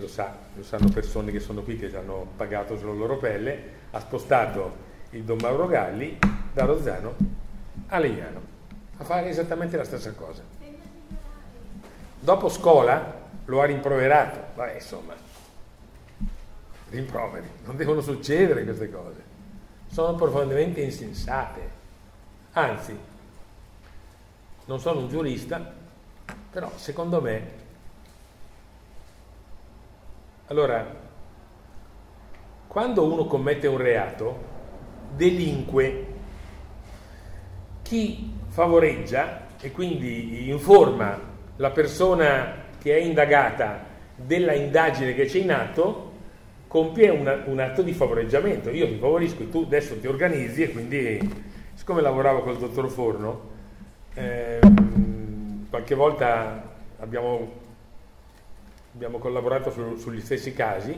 lo 0.00 0.08
sa, 0.08 0.34
lo 0.54 0.62
sanno 0.62 0.88
persone 0.88 1.30
che 1.30 1.40
sono 1.40 1.62
qui 1.62 1.76
che 1.76 1.94
hanno 1.96 2.26
pagato 2.36 2.76
sulla 2.76 2.92
loro 2.92 3.18
pelle, 3.18 3.62
ha 3.90 4.00
spostato 4.00 4.88
il 5.10 5.22
Don 5.22 5.38
Mauro 5.40 5.66
Galli 5.66 6.18
da 6.52 6.64
Rozzano 6.64 7.14
a 7.88 7.98
Legnano 7.98 8.40
a 8.96 9.04
fare 9.04 9.28
esattamente 9.28 9.76
la 9.76 9.84
stessa 9.84 10.12
cosa. 10.12 10.42
Dopo 12.18 12.48
scuola 12.48 13.18
lo 13.46 13.60
ha 13.62 13.64
rimproverato, 13.64 14.56
ma 14.56 14.70
insomma, 14.72 15.14
rimproveri, 16.90 17.48
non 17.64 17.76
devono 17.76 18.00
succedere 18.02 18.62
queste 18.64 18.90
cose, 18.90 19.22
sono 19.90 20.14
profondamente 20.16 20.82
insensate. 20.82 21.78
Anzi, 22.52 22.98
non 24.66 24.80
sono 24.80 25.00
un 25.00 25.08
giurista, 25.08 25.72
però 26.50 26.70
secondo 26.76 27.20
me, 27.22 27.59
allora, 30.50 30.84
quando 32.66 33.12
uno 33.12 33.26
commette 33.26 33.68
un 33.68 33.76
reato, 33.76 34.38
delinque 35.14 36.06
chi 37.82 38.32
favoreggia 38.48 39.46
e 39.60 39.70
quindi 39.70 40.48
informa 40.50 41.18
la 41.54 41.70
persona 41.70 42.64
che 42.80 42.96
è 42.96 43.00
indagata 43.00 43.84
della 44.16 44.52
indagine 44.52 45.14
che 45.14 45.26
c'è 45.26 45.38
in 45.38 45.52
atto 45.52 46.12
compie 46.66 47.10
una, 47.10 47.42
un 47.46 47.60
atto 47.60 47.82
di 47.82 47.92
favoreggiamento. 47.92 48.70
Io 48.70 48.88
ti 48.88 48.96
favorisco 48.96 49.48
tu 49.48 49.62
adesso 49.66 49.98
ti 50.00 50.08
organizzi 50.08 50.62
e 50.62 50.72
quindi, 50.72 51.18
siccome 51.74 52.00
lavoravo 52.00 52.40
col 52.40 52.58
dottor 52.58 52.88
Forno, 52.90 53.40
eh, 54.14 54.58
qualche 55.68 55.94
volta 55.94 56.62
abbiamo, 56.98 57.52
abbiamo 58.94 59.18
collaborato 59.18 59.70
su, 59.70 59.96
sugli 59.96 60.20
stessi 60.20 60.52
casi 60.52 60.92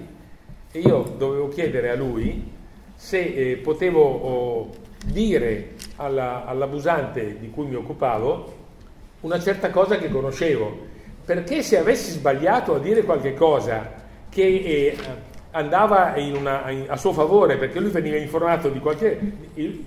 e 0.70 0.78
io 0.78 1.14
dovevo 1.16 1.49
chiedere 1.49 1.90
a 1.90 1.95
lui 1.95 2.51
se 2.95 3.18
eh, 3.18 3.57
potevo 3.57 4.01
oh, 4.03 4.70
dire 5.05 5.74
alla, 5.97 6.47
all'abusante 6.47 7.38
di 7.38 7.51
cui 7.51 7.66
mi 7.66 7.74
occupavo 7.74 8.61
una 9.20 9.38
certa 9.38 9.70
cosa 9.70 9.99
che 9.99 10.09
conoscevo, 10.09 10.86
perché 11.24 11.62
se 11.62 11.78
avessi 11.78 12.12
sbagliato 12.12 12.74
a 12.74 12.78
dire 12.78 13.03
qualche 13.03 13.34
cosa 13.34 14.01
che 14.28 14.43
eh, 14.43 14.97
andava 15.51 16.14
una, 16.16 16.70
in, 16.70 16.86
a 16.88 16.97
suo 16.97 17.12
favore, 17.12 17.57
perché 17.57 17.78
lui 17.78 17.90
veniva 17.90 18.16
informato 18.16 18.68
di 18.68 18.78
qualche... 18.78 19.20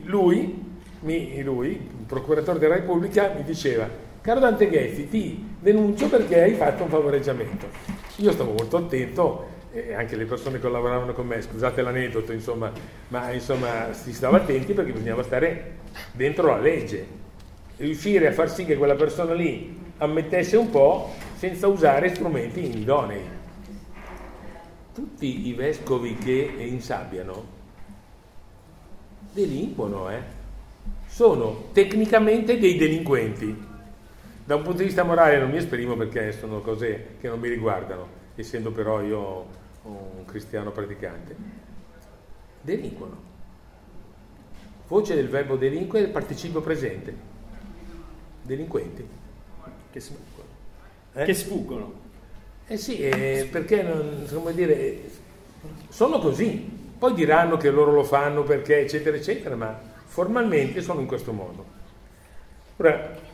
lui, 0.03 0.73
mi, 1.01 1.41
lui, 1.41 1.69
il 1.71 2.05
procuratore 2.05 2.59
della 2.59 2.75
Repubblica, 2.75 3.33
mi 3.35 3.43
diceva, 3.43 3.89
caro 4.25 4.39
Dante 4.39 4.67
Ghezzi, 4.69 5.07
ti 5.07 5.45
denuncio 5.59 6.09
perché 6.09 6.41
hai 6.41 6.55
fatto 6.55 6.81
un 6.81 6.89
favoreggiamento. 6.89 7.67
Io 8.15 8.31
stavo 8.31 8.53
molto 8.53 8.77
attento 8.77 9.49
e 9.71 9.93
anche 9.93 10.15
le 10.15 10.25
persone 10.25 10.59
che 10.59 10.67
lavoravano 10.67 11.13
con 11.13 11.27
me, 11.27 11.43
scusate 11.43 11.83
l'aneddoto, 11.83 12.31
insomma, 12.31 12.71
ma 13.09 13.31
insomma 13.31 13.93
si 13.93 14.11
stava 14.11 14.37
attenti 14.37 14.73
perché 14.73 14.93
bisognava 14.93 15.21
stare 15.21 15.73
dentro 16.11 16.47
la 16.47 16.57
legge, 16.57 17.05
riuscire 17.77 18.25
a 18.25 18.31
far 18.31 18.49
sì 18.49 18.65
che 18.65 18.77
quella 18.77 18.95
persona 18.95 19.35
lì 19.35 19.79
ammettesse 19.97 20.57
un 20.57 20.71
po' 20.71 21.13
senza 21.35 21.67
usare 21.67 22.09
strumenti 22.09 22.79
idonei. 22.79 23.29
Tutti 24.91 25.47
i 25.47 25.53
vescovi 25.53 26.15
che 26.15 26.51
insabbiano 26.57 27.45
delinquono, 29.33 30.09
eh? 30.09 30.19
sono 31.05 31.65
tecnicamente 31.73 32.57
dei 32.57 32.75
delinquenti. 32.75 33.64
Da 34.45 34.53
un 34.55 34.61
punto 34.61 34.77
di 34.77 34.85
vista 34.85 35.03
morale 35.03 35.39
non 35.39 35.49
mi 35.49 35.57
esprimo 35.57 35.95
perché 35.95 36.31
sono 36.31 36.61
cose 36.61 37.15
che 37.19 37.27
non 37.27 37.39
mi 37.39 37.49
riguardano, 37.49 38.07
essendo 38.35 38.71
però 38.71 39.01
io 39.01 39.47
un 39.81 40.23
cristiano 40.25 40.71
praticante. 40.71 41.35
Delinquono. 42.61 43.17
Voce 44.87 45.15
del 45.15 45.29
verbo 45.29 45.55
delinquere, 45.55 46.09
participio 46.09 46.61
presente. 46.61 47.15
Delinquenti. 48.43 49.07
Che 49.91 49.99
sfuggono. 49.99 50.47
Eh? 51.13 51.23
Che 51.23 51.33
sfuggono. 51.33 51.93
Eh 52.67 52.77
sì, 52.77 52.99
eh, 52.99 53.47
perché 53.51 53.81
non, 53.81 54.27
come 54.31 54.53
dire, 54.53 55.01
sono 55.89 56.19
così. 56.19 56.83
Poi 56.99 57.13
diranno 57.15 57.57
che 57.57 57.71
loro 57.71 57.91
lo 57.91 58.03
fanno 58.03 58.43
perché, 58.43 58.81
eccetera, 58.81 59.17
eccetera, 59.17 59.55
ma 59.55 59.79
formalmente 60.05 60.81
sono 60.81 60.99
in 60.99 61.07
questo 61.07 61.31
modo. 61.31 61.65
Ora, 62.77 63.33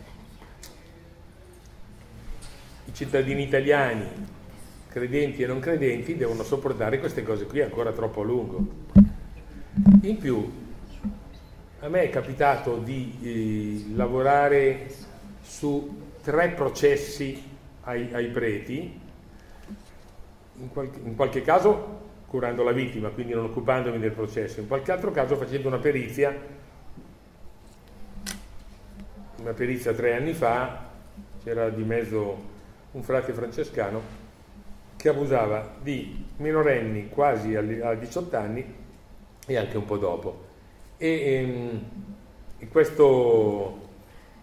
i 2.86 2.91
cittadini 3.02 3.42
italiani, 3.42 4.06
credenti 4.88 5.42
e 5.42 5.48
non 5.48 5.60
credenti, 5.60 6.16
devono 6.16 6.44
sopportare 6.44 7.00
queste 7.00 7.24
cose 7.24 7.48
qui 7.48 7.60
ancora 7.60 7.92
troppo 7.92 8.22
a 8.22 8.24
lungo. 8.24 8.68
In 10.04 10.18
più, 10.20 10.52
a 11.80 11.88
me 11.88 12.04
è 12.04 12.10
capitato 12.12 12.78
di 12.78 13.88
eh, 13.90 13.96
lavorare 13.96 14.86
su 15.42 16.10
tre 16.22 16.50
processi 16.50 17.42
ai, 17.86 18.14
ai 18.14 18.28
preti, 18.28 19.00
in 20.60 20.70
qualche, 20.72 21.00
in 21.04 21.16
qualche 21.16 21.42
caso 21.42 22.00
curando 22.28 22.62
la 22.62 22.72
vittima, 22.72 23.10
quindi 23.10 23.34
non 23.34 23.46
occupandomi 23.46 23.98
del 23.98 24.12
processo, 24.12 24.60
in 24.60 24.68
qualche 24.68 24.92
altro 24.92 25.10
caso 25.10 25.36
facendo 25.38 25.70
una 25.70 25.80
perizia, 25.80 26.38
una 29.38 29.54
perizia 29.54 29.92
tre 29.92 30.16
anni 30.16 30.34
fa, 30.34 30.90
c'era 31.44 31.70
di 31.70 31.84
mezzo 31.84 32.51
un 32.92 33.04
frate 33.04 33.34
francescano 33.34 34.02
che 34.98 35.10
abusava 35.10 35.78
di 35.82 36.26
minorenni 36.38 37.10
quasi 37.10 37.56
a 37.56 37.62
18 37.96 38.38
anni 38.38 38.76
e 39.48 39.58
anche 39.58 39.78
un 39.78 39.86
po' 39.86 39.98
dopo. 39.98 40.50
E, 40.98 41.34
ehm, 41.34 41.86
e 42.60 42.68
questo, 42.68 43.80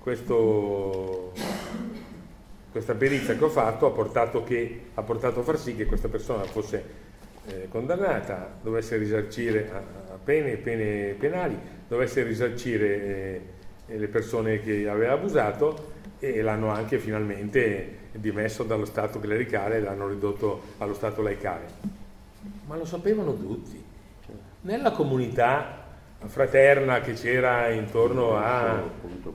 questo, 0.01 1.32
questa 2.72 2.94
perizia 2.94 3.36
che 3.36 3.44
ho 3.44 3.49
fatto 3.49 3.86
ha 3.86 3.90
portato, 3.90 4.42
che, 4.42 4.86
ha 4.94 5.03
portato 5.03 5.40
a 5.40 5.42
far 5.44 5.59
sì 5.59 5.76
che 5.76 5.86
questa 5.86 6.09
persona 6.09 6.42
fosse 6.42 7.07
eh, 7.46 7.68
condannata, 7.68 8.59
dovesse 8.61 8.96
risarcire 8.96 9.70
a, 9.70 9.76
a 10.14 10.18
pene, 10.22 10.57
pene 10.57 11.14
penali, 11.16 11.57
dovesse 11.86 12.24
risarcire 12.24 13.42
eh, 13.86 13.96
le 13.96 14.09
persone 14.09 14.61
che 14.61 14.88
aveva 14.88 15.12
abusato 15.12 15.92
e 16.18 16.42
l'hanno 16.42 16.70
anche 16.70 16.99
finalmente 16.99 17.97
dimesso 18.12 18.62
dallo 18.62 18.84
Stato 18.84 19.18
clericale 19.18 19.76
e 19.76 19.80
l'hanno 19.80 20.09
ridotto 20.09 20.62
allo 20.78 20.94
Stato 20.94 21.22
laicale. 21.22 21.66
Ma 22.66 22.76
lo 22.76 22.84
sapevano 22.84 23.34
tutti. 23.36 23.84
Nella 24.62 24.90
comunità 24.90 25.84
fraterna 26.26 27.00
che 27.00 27.12
c'era 27.12 27.68
intorno 27.68 28.36
a 28.36 28.82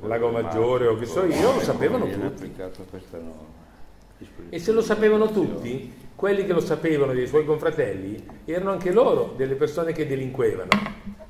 Lago 0.02 0.30
Maggiore 0.30 0.88
o 0.88 0.98
che 0.98 1.06
so 1.06 1.24
io, 1.26 1.54
lo 1.54 1.62
sapevano 1.62 2.06
tutti. 2.10 2.54
E 4.50 4.60
se 4.60 4.72
lo 4.72 4.82
sapevano 4.82 5.32
tutti, 5.32 5.94
quelli 6.16 6.46
che 6.46 6.54
lo 6.54 6.60
sapevano 6.60 7.14
dei 7.14 7.28
suoi 7.28 7.46
confratelli 7.46 8.26
erano 8.46 8.72
anche 8.72 8.92
loro 8.92 9.34
delle 9.36 9.56
persone 9.56 9.92
che 9.94 10.08
delinquevano, 10.08 10.70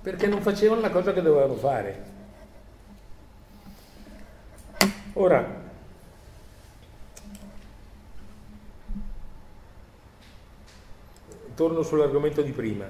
perché 0.01 0.27
non 0.27 0.41
facevano 0.41 0.81
la 0.81 0.89
cosa 0.89 1.13
che 1.13 1.21
dovevano 1.21 1.55
fare. 1.55 2.11
Ora, 5.13 5.61
torno 11.55 11.83
sull'argomento 11.83 12.41
di 12.41 12.51
prima. 12.51 12.85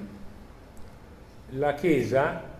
La 1.51 1.73
Chiesa 1.73 2.51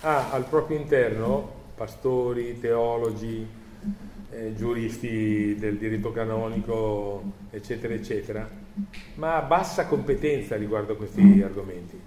ha 0.00 0.30
al 0.30 0.44
proprio 0.44 0.78
interno 0.78 1.62
pastori, 1.74 2.58
teologi, 2.60 3.46
eh, 4.30 4.54
giuristi 4.54 5.56
del 5.56 5.76
diritto 5.76 6.12
canonico, 6.12 7.22
eccetera, 7.50 7.94
eccetera, 7.94 8.48
ma 9.14 9.36
ha 9.36 9.42
bassa 9.42 9.86
competenza 9.86 10.56
riguardo 10.56 10.92
a 10.92 10.96
questi 10.96 11.42
argomenti, 11.42 12.00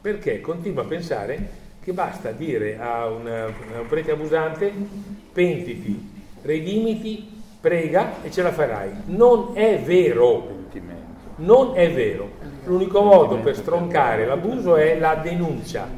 perché 0.00 0.40
continua 0.40 0.82
a 0.82 0.86
pensare 0.86 1.60
che 1.80 1.92
basta 1.92 2.30
dire 2.30 2.78
a, 2.78 3.06
una, 3.06 3.44
a 3.44 3.80
un 3.80 3.86
prete 3.88 4.12
abusante 4.12 4.72
pentiti, 5.32 6.10
redimiti, 6.42 7.28
prega 7.60 8.22
e 8.22 8.30
ce 8.30 8.42
la 8.42 8.52
farai. 8.52 8.90
Non 9.06 9.52
è 9.54 9.80
vero. 9.80 10.60
Non 11.42 11.72
è 11.74 11.92
vero. 11.92 12.30
L'unico 12.64 13.02
modo 13.02 13.36
per 13.38 13.56
stroncare 13.56 14.24
l'abuso 14.24 14.76
è 14.76 14.96
la 14.98 15.16
denuncia 15.16 15.88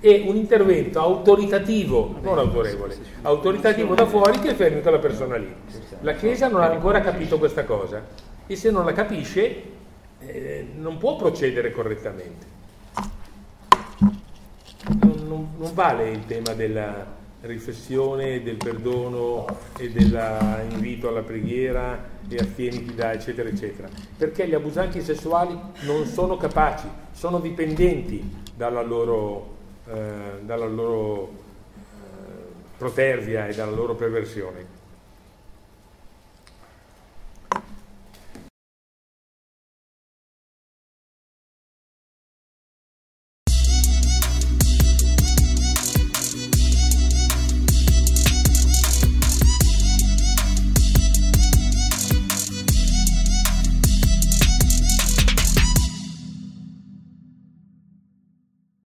e 0.00 0.24
un 0.26 0.36
intervento 0.36 1.00
autoritativo, 1.00 2.16
non 2.20 2.38
autorevole, 2.38 2.96
autoritativo 3.22 3.94
da 3.94 4.06
fuori 4.06 4.38
che 4.38 4.54
fermi 4.54 4.82
quella 4.82 4.98
persona 4.98 5.36
lì. 5.36 5.52
La 6.02 6.12
Chiesa 6.12 6.48
non 6.48 6.60
ha 6.60 6.70
ancora 6.70 7.00
capito 7.00 7.38
questa 7.38 7.64
cosa 7.64 8.04
e 8.46 8.54
se 8.54 8.70
non 8.70 8.84
la 8.84 8.92
capisce 8.92 9.62
eh, 10.20 10.66
non 10.76 10.98
può 10.98 11.16
procedere 11.16 11.72
correttamente. 11.72 12.46
Non, 15.00 15.24
non, 15.26 15.48
non 15.58 15.74
vale 15.74 16.10
il 16.10 16.26
tema 16.26 16.52
della 16.52 17.04
riflessione, 17.40 18.42
del 18.42 18.56
perdono 18.56 19.46
e 19.76 19.90
dell'invito 19.90 21.08
alla 21.08 21.22
preghiera 21.22 22.12
e 22.28 22.36
attieniti 22.36 22.94
da 22.94 23.12
eccetera 23.12 23.48
eccetera, 23.48 23.88
perché 24.16 24.46
gli 24.48 24.54
abusanti 24.54 25.00
sessuali 25.00 25.58
non 25.82 26.06
sono 26.06 26.36
capaci, 26.36 26.88
sono 27.12 27.38
dipendenti 27.40 28.42
dalla 28.54 28.82
loro 28.82 29.52
eh, 29.86 30.40
dalla 30.40 30.66
loro 30.66 31.28
eh, 31.76 31.82
protervia 32.78 33.46
e 33.46 33.54
dalla 33.54 33.74
loro 33.74 33.94
perversione. 33.94 34.73